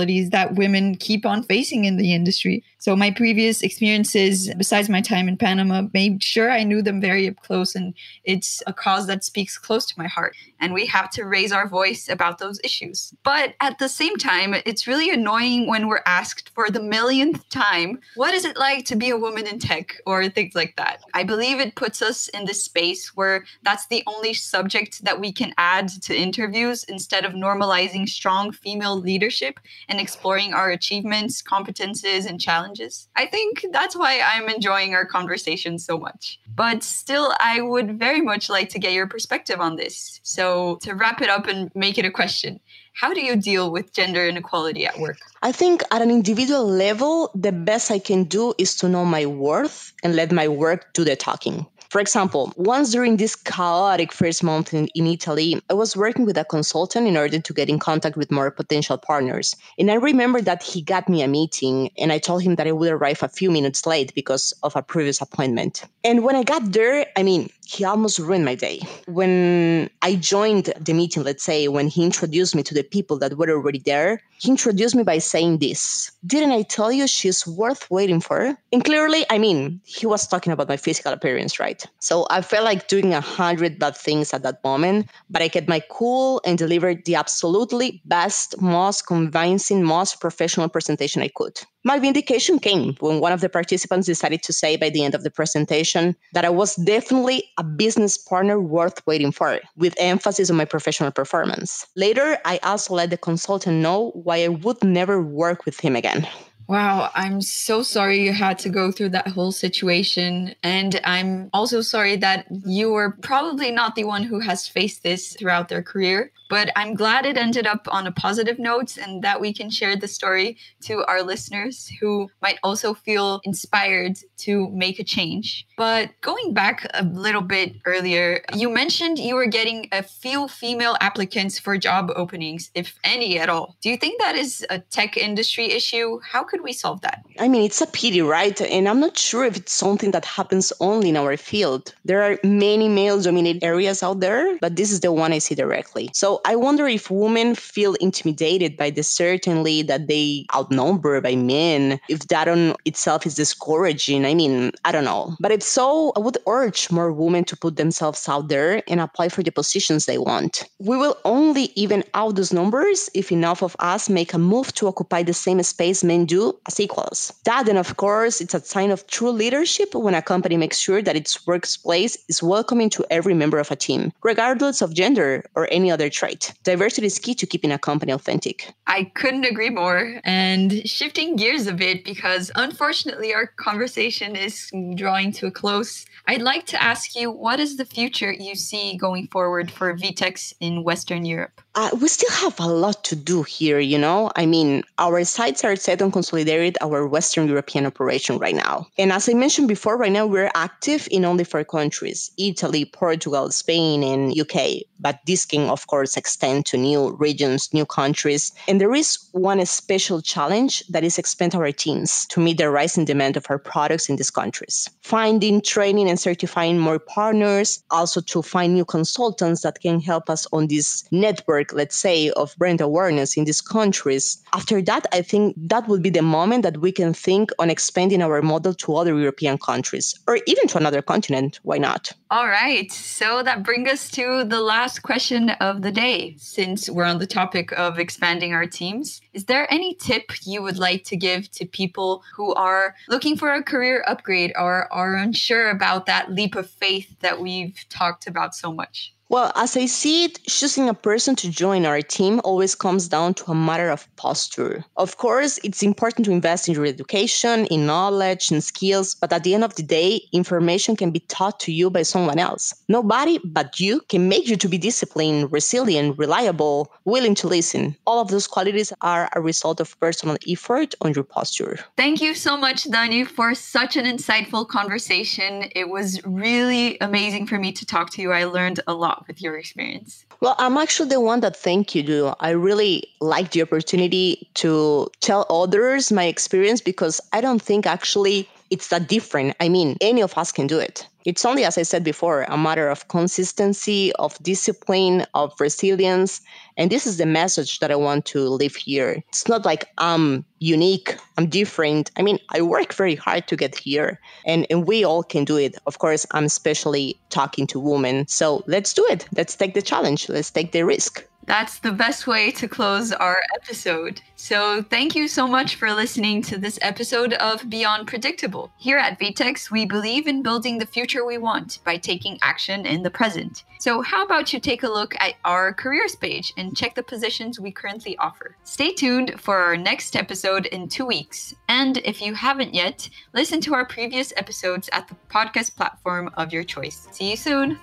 inequalities 0.10 0.30
that 0.32 0.56
women 0.56 0.96
keep 0.96 1.26
on 1.26 1.44
facing 1.44 1.86
in 1.86 1.98
the 1.98 2.14
industry. 2.14 2.64
So, 2.78 2.96
my 2.96 3.12
previous 3.12 3.62
experiences, 3.62 4.54
besides 4.56 4.90
my 4.90 5.02
time 5.02 5.28
in 5.28 5.38
Panama, 5.38 5.84
made 5.94 6.24
sure 6.24 6.52
I 6.52 6.64
knew 6.64 6.82
them 6.82 7.02
very 7.02 7.28
up 7.28 7.38
close. 7.38 7.76
And 7.76 7.94
it's 8.24 8.64
a 8.68 8.74
cause 8.74 9.08
that 9.08 9.24
speaks 9.24 9.58
close 9.58 9.86
to 9.88 9.94
my 9.98 10.08
heart. 10.08 10.36
And 10.60 10.74
we 10.74 10.86
have 10.88 11.10
to 11.12 11.26
raise 11.26 11.52
our 11.52 11.68
voice 11.68 12.10
about 12.10 12.38
those 12.38 12.60
issues. 12.64 13.14
But 13.24 13.56
at 13.62 13.80
the 13.80 13.90
same 13.90 14.18
time, 14.18 14.56
it's 14.66 14.88
really 14.88 15.10
annoying 15.10 15.68
when 15.68 15.88
we're 15.88 16.02
asked 16.06 16.50
for 16.54 16.70
the 16.70 16.82
millionth 16.82 17.48
time, 17.50 18.00
what 18.16 18.34
is 18.34 18.46
it 18.46 18.58
like 18.58 18.86
to 18.86 18.96
be 18.96 19.10
a 19.10 19.18
woman 19.18 19.48
in 19.48 19.60
tech 19.60 19.96
or 20.06 20.28
things 20.30 20.56
like 20.56 20.76
that? 20.78 21.04
I 21.14 21.24
believe 21.24 21.60
it 21.60 21.76
puts 21.76 22.02
us 22.02 22.28
in 22.30 22.46
this 22.46 22.64
space 22.64 23.16
where 23.16 23.46
that's 23.64 23.88
the 23.88 24.04
only 24.08 24.34
subject 24.34 25.04
that 25.06 25.20
we 25.20 25.32
can 25.32 25.54
add 25.58 25.90
to 26.04 26.16
interviews 26.16 26.84
instead 26.86 27.26
of 27.26 27.34
normalizing 27.34 28.08
strong 28.08 28.52
female 28.52 29.00
leadership 29.00 29.60
and 29.88 30.00
exploring 30.00 30.54
our 30.54 30.70
achievements, 30.72 31.42
competences, 31.42 32.26
and 32.26 32.40
challenges. 32.40 33.08
I 33.16 33.26
think 33.26 33.66
that's 33.72 33.96
why 33.96 34.22
I'm 34.22 34.50
enjoying 34.50 34.94
our 34.94 35.06
conversation 35.06 35.80
so 35.80 35.98
much. 35.98 36.40
But 36.56 36.84
still, 36.84 37.34
I 37.40 37.62
would 37.62 37.98
very 37.98 38.22
much 38.22 38.50
like 38.50 38.70
to 38.70 38.80
get 38.80 38.94
your 38.94 39.08
perspective 39.08 39.60
on 39.60 39.76
this. 39.76 40.20
So, 40.24 40.49
to 40.82 40.94
wrap 40.94 41.22
it 41.22 41.30
up 41.30 41.48
and 41.48 41.72
make 41.76 41.98
it 41.98 42.06
a 42.06 42.12
question, 42.12 42.60
how 42.94 43.14
do 43.14 43.22
you 43.22 43.36
deal 43.36 43.72
with 43.72 43.94
gender 43.94 44.28
inequality 44.28 44.86
at 44.86 45.00
work? 45.00 45.18
I 45.42 45.52
think 45.52 45.84
at 45.92 46.02
an 46.02 46.12
individual 46.12 46.66
level, 46.68 47.32
the 47.34 47.52
best 47.52 47.92
I 47.92 48.00
can 48.00 48.26
do 48.26 48.54
is 48.58 48.76
to 48.78 48.90
know 48.90 49.06
my 49.06 49.26
worth 49.26 49.94
and 50.04 50.16
let 50.16 50.32
my 50.32 50.48
work 50.48 50.94
do 50.94 51.04
the 51.04 51.16
talking. 51.16 51.66
For 51.90 52.00
example, 52.00 52.54
once 52.56 52.92
during 52.92 53.18
this 53.18 53.36
chaotic 53.36 54.12
first 54.12 54.44
month 54.44 54.76
in, 54.76 54.88
in, 54.94 55.08
Italy, 55.08 55.60
I 55.72 55.74
was 55.74 55.98
working 55.98 56.24
with 56.24 56.38
a 56.38 56.46
consultant 56.46 57.08
in 57.08 57.18
order 57.18 57.40
to 57.40 57.54
get 57.54 57.68
in 57.68 57.80
contact 57.80 58.16
with 58.16 58.30
more 58.30 58.52
potential 58.52 58.98
partners. 58.98 59.56
And 59.80 59.90
I 59.90 59.96
remember 59.96 60.40
that 60.42 60.62
he 60.62 60.84
got 60.84 61.10
me 61.10 61.24
a 61.24 61.28
meeting 61.28 61.90
and 61.98 62.12
I 62.12 62.20
told 62.20 62.44
him 62.44 62.56
that 62.56 62.68
I 62.68 62.74
would 62.74 62.92
arrive 62.92 63.24
a 63.24 63.28
few 63.28 63.50
minutes 63.50 63.88
late 63.88 64.14
because 64.14 64.54
of 64.62 64.76
a 64.76 64.84
previous 64.84 65.20
appointment. 65.20 65.84
And 66.04 66.24
when 66.24 66.36
I 66.36 66.44
got 66.44 66.74
there, 66.74 67.08
I 67.18 67.24
mean, 67.24 67.50
he 67.70 67.86
almost 67.86 68.18
ruined 68.18 68.46
my 68.46 68.56
day. 68.56 68.80
When 69.06 69.92
I 70.02 70.16
joined 70.16 70.74
the 70.80 70.94
meeting, 70.94 71.24
let's 71.24 71.44
say, 71.44 71.68
when 71.68 71.88
he 71.88 72.04
introduced 72.04 72.56
me 72.56 72.64
to 72.64 72.74
the 72.74 72.82
people 72.82 73.20
that 73.20 73.38
were 73.38 73.52
already 73.52 73.78
there, 73.86 74.24
he 74.40 74.50
introduced 74.50 74.96
me 74.96 75.04
by 75.04 75.20
saying 75.20 75.60
this 75.60 76.12
Didn't 76.26 76.52
I 76.52 76.64
tell 76.64 76.92
you 76.92 77.06
she's 77.06 77.46
worth 77.46 77.90
waiting 77.92 78.22
for? 78.22 78.58
And 78.74 78.84
clearly, 78.84 79.24
I 79.30 79.38
mean, 79.38 79.82
he 79.86 80.08
was 80.08 80.28
talking 80.28 80.52
about 80.52 80.68
my 80.68 80.78
physical 80.78 81.14
appearance, 81.14 81.60
right? 81.60 81.86
So 82.00 82.26
I 82.32 82.42
felt 82.42 82.66
like 82.66 82.88
doing 82.88 83.14
a 83.14 83.22
hundred 83.22 83.78
bad 83.78 83.96
things 83.96 84.34
at 84.34 84.42
that 84.42 84.64
moment, 84.64 85.08
but 85.30 85.44
I 85.44 85.48
kept 85.48 85.68
my 85.68 85.82
cool 85.92 86.42
and 86.46 86.58
delivered 86.58 87.06
the 87.06 87.16
absolutely 87.16 88.02
best, 88.06 88.60
most 88.60 89.06
convincing, 89.06 89.84
most 89.84 90.20
professional 90.20 90.70
presentation 90.70 91.22
I 91.22 91.30
could. 91.36 91.60
My 91.86 91.98
vindication 91.98 92.60
came 92.60 92.96
when 93.00 93.22
one 93.22 93.32
of 93.32 93.40
the 93.40 93.48
participants 93.48 94.06
decided 94.06 94.44
to 94.44 94.52
say 94.52 94.76
by 94.76 94.90
the 94.90 95.02
end 95.02 95.16
of 95.16 95.24
the 95.24 95.32
presentation 95.32 96.14
that 96.34 96.44
I 96.44 96.50
was 96.50 96.76
definitely 96.76 97.46
a 97.58 97.64
business 97.64 98.18
partner 98.18 98.60
worth 98.60 99.02
waiting 99.08 99.32
for, 99.32 99.62
with 99.78 99.96
emphasis 99.98 100.50
on 100.50 100.58
my 100.58 100.66
professional 100.66 101.12
performance. 101.12 101.88
Later, 101.96 102.38
I 102.44 102.60
also 102.64 102.96
let 102.96 103.12
the 103.12 103.18
consultant 103.18 103.78
know 103.78 104.12
why 104.12 104.44
I 104.44 104.50
would 104.50 104.84
never 104.84 105.22
work 105.22 105.66
with 105.66 105.80
him 105.80 105.96
again. 105.96 106.28
Wow, 106.68 107.10
I'm 107.16 107.42
so 107.42 107.82
sorry 107.82 108.24
you 108.24 108.34
had 108.34 108.60
to 108.60 108.70
go 108.70 108.92
through 108.92 109.10
that 109.10 109.30
whole 109.30 109.52
situation. 109.52 110.54
And 110.62 111.00
I'm 111.04 111.50
also 111.54 111.82
sorry 111.82 112.18
that 112.18 112.46
you 112.66 112.92
were 112.92 113.18
probably 113.22 113.72
not 113.72 113.96
the 113.96 114.04
one 114.04 114.24
who 114.24 114.40
has 114.42 114.68
faced 114.68 115.02
this 115.02 115.34
throughout 115.34 115.70
their 115.70 115.82
career. 115.82 116.32
But 116.50 116.72
I'm 116.76 116.96
glad 116.96 117.26
it 117.26 117.38
ended 117.38 117.68
up 117.68 117.88
on 117.90 118.08
a 118.08 118.12
positive 118.12 118.60
note 118.60 118.98
and 118.98 119.24
that 119.24 119.40
we 119.40 119.54
can 119.54 119.70
share 119.70 119.96
the 119.96 120.08
story 120.08 120.58
to 120.82 121.06
our 121.06 121.22
listeners 121.22 121.92
who 122.02 122.30
might 122.42 122.58
also 122.64 122.94
feel 122.94 123.40
inspired 123.44 124.18
to 124.38 124.70
make 124.72 125.00
a 125.00 125.04
change. 125.04 125.68
But 125.78 126.10
going 126.22 126.54
back 126.54 126.90
a 126.94 127.04
little 127.04 127.42
bit 127.42 127.76
earlier, 127.86 128.44
you 128.56 128.70
mentioned 128.70 129.20
you 129.20 129.36
were 129.36 129.46
getting 129.46 129.88
a 129.92 130.02
few 130.02 130.48
female 130.48 130.98
applicants 131.02 131.60
for 131.60 131.78
job 131.78 132.12
openings, 132.16 132.72
if 132.74 132.98
any 133.04 133.40
at 133.40 133.50
all. 133.50 133.78
Do 133.82 133.90
you 133.90 133.98
think 133.98 134.20
that 134.20 134.36
is 134.36 134.66
a 134.70 134.80
tech 134.80 135.18
industry 135.18 135.72
issue? 135.72 136.20
How 136.24 136.44
could 136.44 136.62
we 136.62 136.74
solve 136.74 137.02
that? 137.02 137.24
I 137.40 137.48
mean, 137.48 137.64
it's 137.64 137.82
a 137.82 137.88
pity, 137.88 138.22
right? 138.22 138.60
And 138.60 138.90
I'm 138.90 139.00
not 139.00 139.18
sure 139.18 139.46
if 139.46 139.56
it's 139.56 139.74
something 139.74 140.12
that 140.12 140.26
happens 140.26 140.74
only 140.80 141.10
in 141.10 141.18
our 141.18 141.38
field. 141.38 141.94
There 142.06 142.24
are 142.24 142.40
many 142.44 142.90
male 142.90 143.22
dominated 143.22 143.64
areas 143.64 144.02
out 144.02 144.20
there, 144.20 144.58
but 144.60 144.76
this 144.76 144.92
is 144.92 145.02
the 145.02 145.12
one 145.12 145.32
I 145.32 145.38
see 145.38 145.56
directly. 145.56 146.10
So 146.14 146.39
I 146.46 146.56
wonder 146.56 146.88
if 146.88 147.10
women 147.10 147.56
feel 147.56 147.96
intimidated 147.96 148.78
by 148.78 148.90
the 148.90 149.04
certainty 149.04 149.82
that 149.84 150.08
they 150.08 150.46
outnumber 150.56 151.22
by 151.22 151.36
men, 151.36 152.00
if 152.10 152.28
that 152.28 152.48
on 152.48 152.76
itself 152.86 153.26
is 153.26 153.36
discouraging. 153.36 154.26
I 154.26 154.34
mean, 154.34 154.72
I 154.86 154.92
don't 154.92 155.06
know. 155.06 155.36
But 155.40 155.52
if 155.52 155.64
so, 155.64 156.12
I 156.16 156.20
would 156.20 156.38
urge 156.48 156.92
more 156.92 157.12
women 157.12 157.44
to 157.46 157.58
put 157.58 157.76
themselves 157.76 158.28
out 158.28 158.50
there 158.50 158.84
and 158.88 159.00
apply 159.00 159.30
for 159.30 159.44
the 159.44 159.52
positions 159.52 160.06
they 160.06 160.18
want. 160.18 160.64
We 160.80 160.98
will 160.98 161.18
only 161.26 161.72
even 161.76 162.04
out 162.14 162.36
those 162.36 162.54
numbers 162.54 163.10
if 163.14 163.32
enough 163.32 163.62
of 163.62 163.76
us 163.80 164.10
make 164.10 164.34
a 164.34 164.38
move 164.38 164.74
to 164.76 164.88
occupy 164.88 165.24
the 165.24 165.34
same 165.34 165.62
space 165.64 166.04
men 166.04 166.26
do 166.26 166.58
as 166.68 166.80
equals. 166.80 167.34
That, 167.46 167.68
and 167.68 167.78
of 167.78 167.98
course, 167.98 168.42
it's 168.42 168.54
a 168.54 168.60
sign 168.60 168.92
of 168.92 169.08
true 169.08 169.32
leadership 169.32 169.96
when 169.96 170.16
a 170.16 170.22
company 170.22 170.58
makes 170.58 170.78
sure 170.78 171.02
that 171.02 171.16
its 171.16 171.46
workplace 171.48 172.18
is 172.28 172.44
welcoming 172.44 172.90
to 172.92 173.06
every 173.10 173.34
member 173.34 173.60
of 173.60 173.72
a 173.72 173.76
team, 173.76 174.12
regardless 174.24 174.82
of 174.82 174.94
gender 174.94 175.44
or 175.56 175.68
any 175.72 175.92
other 175.92 176.10
trait. 176.10 176.29
Diversity 176.64 177.08
is 177.08 177.20
key 177.20 177.34
to 177.36 177.46
keeping 177.46 177.72
a 177.72 177.80
company 177.80 178.12
authentic. 178.12 178.74
I 178.88 179.12
couldn't 179.16 179.46
agree 179.46 179.70
more. 179.70 180.20
And 180.24 180.88
shifting 180.88 181.36
gears 181.36 181.68
a 181.68 181.74
bit, 181.74 182.04
because 182.04 182.52
unfortunately 182.56 183.34
our 183.34 183.48
conversation 183.48 184.36
is 184.36 184.72
drawing 184.96 185.32
to 185.34 185.48
a 185.48 185.52
close, 185.52 186.06
I'd 186.28 186.42
like 186.42 186.66
to 186.68 186.82
ask 186.82 187.16
you 187.16 187.32
what 187.32 187.60
is 187.60 187.78
the 187.78 187.86
future 187.86 188.32
you 188.32 188.56
see 188.56 188.98
going 188.98 189.28
forward 189.28 189.72
for 189.72 189.96
VTEX 189.96 190.54
in 190.60 190.84
Western 190.84 191.26
Europe? 191.26 191.62
Uh, 191.76 191.90
we 192.02 192.08
still 192.08 192.32
have 192.32 192.60
a 192.60 192.68
lot 192.68 193.04
to 193.06 193.16
do 193.16 193.44
here, 193.44 193.80
you 193.80 193.98
know? 193.98 194.32
I 194.36 194.46
mean, 194.46 194.84
our 194.98 195.24
sites 195.24 195.64
are 195.64 195.76
set 195.76 196.02
on 196.02 196.12
consolidate 196.12 196.78
our 196.82 197.08
Western 197.08 197.48
European 197.48 197.86
operation 197.86 198.38
right 198.38 198.56
now. 198.56 198.88
And 198.98 199.12
as 199.12 199.30
I 199.30 199.34
mentioned 199.34 199.68
before, 199.68 199.98
right 199.98 200.12
now 200.12 200.26
we're 200.26 200.52
active 200.56 201.08
in 201.10 201.26
only 201.26 201.44
four 201.44 201.64
countries 201.64 202.32
Italy, 202.38 202.86
Portugal, 202.86 203.50
Spain, 203.52 204.04
and 204.04 204.38
UK. 204.38 204.84
But 205.00 205.20
this 205.26 205.46
can, 205.46 205.70
of 205.70 205.88
course, 205.88 206.18
extend 206.20 206.68
to 206.68 206.78
new 206.78 207.16
regions, 207.18 207.70
new 207.74 207.86
countries. 207.86 208.52
And 208.68 208.80
there 208.80 208.94
is 208.94 209.18
one 209.32 209.66
special 209.66 210.22
challenge 210.22 210.84
that 210.90 211.04
is 211.04 211.18
expand 211.18 211.56
our 211.56 211.72
teams 211.72 212.28
to 212.28 212.40
meet 212.40 212.58
the 212.58 212.70
rising 212.70 213.06
demand 213.06 213.38
of 213.38 213.46
our 213.50 213.58
products 213.58 214.10
in 214.10 214.18
these 214.18 214.30
countries. 214.30 214.88
Finding, 215.02 215.62
training, 215.62 216.08
and 216.10 216.20
certifying 216.20 216.78
more 216.78 217.00
partners, 217.00 217.84
also 217.90 218.22
to 218.22 218.42
find 218.44 218.76
new 218.76 218.86
consultants 218.86 219.62
that 219.64 219.82
can 219.82 220.00
help 220.00 220.30
us 220.30 220.46
on 220.52 220.68
this 220.68 221.04
network, 221.12 221.74
let's 221.74 221.96
say, 221.96 222.30
of 222.32 222.56
brand 222.58 222.82
awareness 222.82 223.38
in 223.38 223.46
these 223.46 223.62
countries. 223.62 224.38
After 224.54 224.82
that, 224.84 225.08
I 225.12 225.22
think 225.22 225.56
that 225.58 225.88
would 225.88 226.04
be 226.04 226.12
the 226.12 226.22
moment 226.22 226.64
that 226.64 226.78
we 226.82 226.92
can 226.92 227.14
think 227.14 227.52
on 227.58 227.70
expanding 227.70 228.22
our 228.22 228.42
model 228.42 228.74
to 228.74 228.96
other 228.96 229.18
European 229.18 229.58
countries 229.58 230.14
or 230.28 230.40
even 230.46 230.68
to 230.68 230.78
another 230.78 231.02
continent. 231.02 231.60
Why 231.64 231.78
not? 231.78 232.14
All 232.32 232.48
right. 232.48 232.92
So 232.92 233.42
that 233.42 233.64
brings 233.64 233.90
us 233.90 234.12
to 234.12 234.44
the 234.44 234.62
last 234.62 235.00
question 235.00 235.50
of 235.50 235.82
the 235.82 235.92
day. 235.92 236.36
Since 236.38 236.88
we're 236.88 237.06
on 237.06 237.18
the 237.18 237.26
topic 237.26 237.72
of 237.72 237.98
expanding 237.98 238.54
our 238.54 238.68
teams, 238.68 239.20
is 239.34 239.46
there 239.46 239.72
any 239.74 239.96
tip 239.96 240.32
you 240.44 240.62
would 240.62 240.78
like 240.78 241.04
to 241.06 241.18
give 241.18 241.50
to 241.54 241.66
people 241.66 242.24
who 242.36 242.54
are 242.54 242.94
looking 243.08 243.36
for 243.36 243.52
a 243.52 243.64
career 243.64 244.04
upgrade 244.06 244.54
or 244.56 244.94
are 244.94 245.16
unsure 245.16 245.72
about 245.72 246.06
that 246.06 246.32
leap 246.32 246.54
of 246.56 246.70
faith 246.70 247.20
that 247.22 247.42
we've 247.42 247.84
talked 247.90 248.28
about 248.28 248.54
so 248.54 248.72
much? 248.72 249.16
Well, 249.32 249.52
as 249.56 249.78
I 249.78 249.86
see 249.86 250.24
it, 250.26 250.44
choosing 250.46 250.90
a 250.90 250.94
person 250.96 251.36
to 251.36 251.52
join 251.52 251.86
our 251.86 252.02
team 252.02 252.42
always 252.44 252.74
comes 252.74 253.08
down 253.08 253.36
to 253.36 253.52
a 253.52 253.54
matter 253.54 253.92
of 253.92 254.08
posture. 254.16 254.84
Of 254.98 255.18
course, 255.18 255.60
it's 255.64 255.84
important 255.84 256.26
to 256.26 256.32
invest 256.32 256.68
in 256.68 256.74
your 256.74 256.88
education, 256.88 257.68
in 257.68 257.86
knowledge, 257.86 258.50
and 258.50 258.64
skills, 258.64 259.14
but 259.14 259.32
at 259.32 259.44
the 259.44 259.54
end 259.54 259.64
of 259.64 259.76
the 259.76 259.84
day, 259.84 260.24
information 260.34 260.96
can 260.96 261.12
be 261.12 261.20
taught 261.20 261.60
to 261.60 261.72
you 261.72 261.92
by 261.92 262.02
someone 262.02 262.40
else. 262.40 262.74
Nobody 262.88 263.38
but 263.44 263.80
you 263.80 264.02
can 264.10 264.30
make 264.30 264.48
you 264.48 264.56
to 264.56 264.68
be 264.68 264.80
disciplined, 264.80 265.52
resilient, 265.52 266.18
reliable, 266.18 266.92
willing 267.06 267.36
to 267.36 267.48
listen. 267.48 267.96
All 268.08 268.20
of 268.20 268.30
those 268.30 268.48
qualities 268.48 268.92
are 269.02 269.30
a 269.36 269.42
result 269.42 269.80
of 269.80 270.00
personal 270.00 270.38
effort 270.48 270.96
on 271.02 271.14
your 271.14 271.24
posture. 271.24 271.78
Thank 271.98 272.20
you 272.20 272.34
so 272.34 272.58
much, 272.58 272.86
Dani, 272.86 273.28
for 273.28 273.54
such 273.54 273.96
an 273.96 274.06
insightful 274.06 274.68
conversation. 274.68 275.70
It 275.76 275.90
was 275.90 276.20
really 276.26 276.98
amazing 277.00 277.46
for 277.46 277.60
me 277.60 277.72
to 277.74 277.86
talk 277.86 278.10
to 278.14 278.24
you. 278.24 278.32
I 278.32 278.46
learned 278.46 278.80
a 278.88 278.96
lot 278.96 279.19
with 279.28 279.42
your 279.42 279.58
experience? 279.58 280.26
Well, 280.42 280.56
I'm 280.58 280.78
actually 280.78 281.10
the 281.10 281.22
one 281.22 281.42
that 281.42 281.56
thank 281.56 281.96
you 281.96 282.04
do. 282.04 282.34
I 282.40 282.52
really 282.52 283.08
like 283.20 283.52
the 283.52 283.62
opportunity 283.62 284.50
to 284.56 285.10
tell 285.20 285.46
others 285.50 286.12
my 286.12 286.26
experience 286.26 286.82
because 286.82 287.20
I 287.34 287.42
don't 287.42 287.62
think 287.62 287.86
actually 287.86 288.48
it's 288.70 288.90
that 288.90 289.08
different. 289.08 289.56
I 289.60 289.70
mean, 289.70 289.98
any 290.02 290.22
of 290.22 290.38
us 290.38 290.52
can 290.52 290.68
do 290.68 290.80
it. 290.80 291.08
It's 291.30 291.46
only, 291.46 291.64
as 291.64 291.78
I 291.78 291.84
said 291.84 292.04
before, 292.04 292.42
a 292.50 292.58
matter 292.58 292.90
of 292.90 293.08
consistency, 293.08 294.12
of 294.14 294.42
discipline, 294.42 295.28
of 295.36 295.54
resilience. 295.60 296.42
And 296.76 296.90
this 296.90 297.06
is 297.06 297.18
the 297.18 297.28
message 297.28 297.78
that 297.82 297.92
I 297.92 297.96
want 297.96 298.26
to 298.34 298.50
leave 298.50 298.76
here. 298.76 299.22
It's 299.28 299.48
not 299.48 299.64
like 299.64 299.86
I'm 300.00 300.44
unique, 300.58 301.16
I'm 301.38 301.48
different. 301.48 302.10
I 302.18 302.24
mean, 302.24 302.40
I 302.50 302.64
work 302.64 302.96
very 302.96 303.14
hard 303.14 303.48
to 303.50 303.56
get 303.56 303.78
here, 303.78 304.20
and, 304.44 304.66
and 304.72 304.88
we 304.88 305.04
all 305.04 305.22
can 305.22 305.46
do 305.46 305.56
it. 305.58 305.78
Of 305.86 306.00
course, 306.00 306.26
I'm 306.32 306.46
especially 306.46 307.20
talking 307.30 307.68
to 307.68 307.80
women. 307.80 308.28
So 308.28 308.64
let's 308.66 308.92
do 308.92 309.06
it. 309.12 309.28
Let's 309.38 309.56
take 309.56 309.76
the 309.76 309.84
challenge, 309.84 310.30
let's 310.30 310.50
take 310.50 310.72
the 310.72 310.84
risk. 310.84 311.24
That's 311.50 311.80
the 311.80 311.92
best 311.92 312.28
way 312.28 312.52
to 312.52 312.68
close 312.68 313.12
our 313.12 313.42
episode. 313.56 314.22
So, 314.36 314.84
thank 314.84 315.16
you 315.16 315.28
so 315.28 315.48
much 315.48 315.74
for 315.74 315.92
listening 315.92 316.44
to 316.44 316.60
this 316.60 316.78
episode 316.84 317.34
of 317.34 317.68
Beyond 317.68 318.06
Predictable. 318.06 318.72
Here 318.78 319.00
at 319.00 319.20
VTEX, 319.20 319.72
we 319.72 319.84
believe 319.88 320.28
in 320.28 320.44
building 320.44 320.78
the 320.78 320.86
future 321.20 321.28
we 321.28 321.38
want 321.38 321.80
by 321.84 321.98
taking 321.98 322.38
action 322.42 322.86
in 322.86 323.04
the 323.04 323.10
present. 323.10 323.64
So, 323.80 324.02
how 324.02 324.24
about 324.24 324.54
you 324.54 324.60
take 324.60 324.84
a 324.84 324.90
look 324.90 325.16
at 325.20 325.36
our 325.46 325.74
careers 325.74 326.16
page 326.16 326.54
and 326.58 326.76
check 326.76 326.96
the 326.96 327.04
positions 327.04 327.60
we 327.60 327.72
currently 327.72 328.18
offer? 328.18 328.56
Stay 328.64 328.94
tuned 328.94 329.40
for 329.40 329.58
our 329.58 329.78
next 329.78 330.16
episode 330.16 330.66
in 330.68 330.88
two 330.88 331.06
weeks. 331.06 331.56
And 331.68 331.98
if 331.98 332.22
you 332.22 332.34
haven't 332.34 332.74
yet, 332.74 333.10
listen 333.34 333.62
to 333.62 333.74
our 333.74 333.86
previous 333.86 334.34
episodes 334.38 334.90
at 334.92 335.08
the 335.08 335.16
podcast 335.30 335.76
platform 335.76 336.30
of 336.36 336.54
your 336.54 336.64
choice. 336.64 337.08
See 337.12 337.32
you 337.32 337.38
soon. 337.38 337.80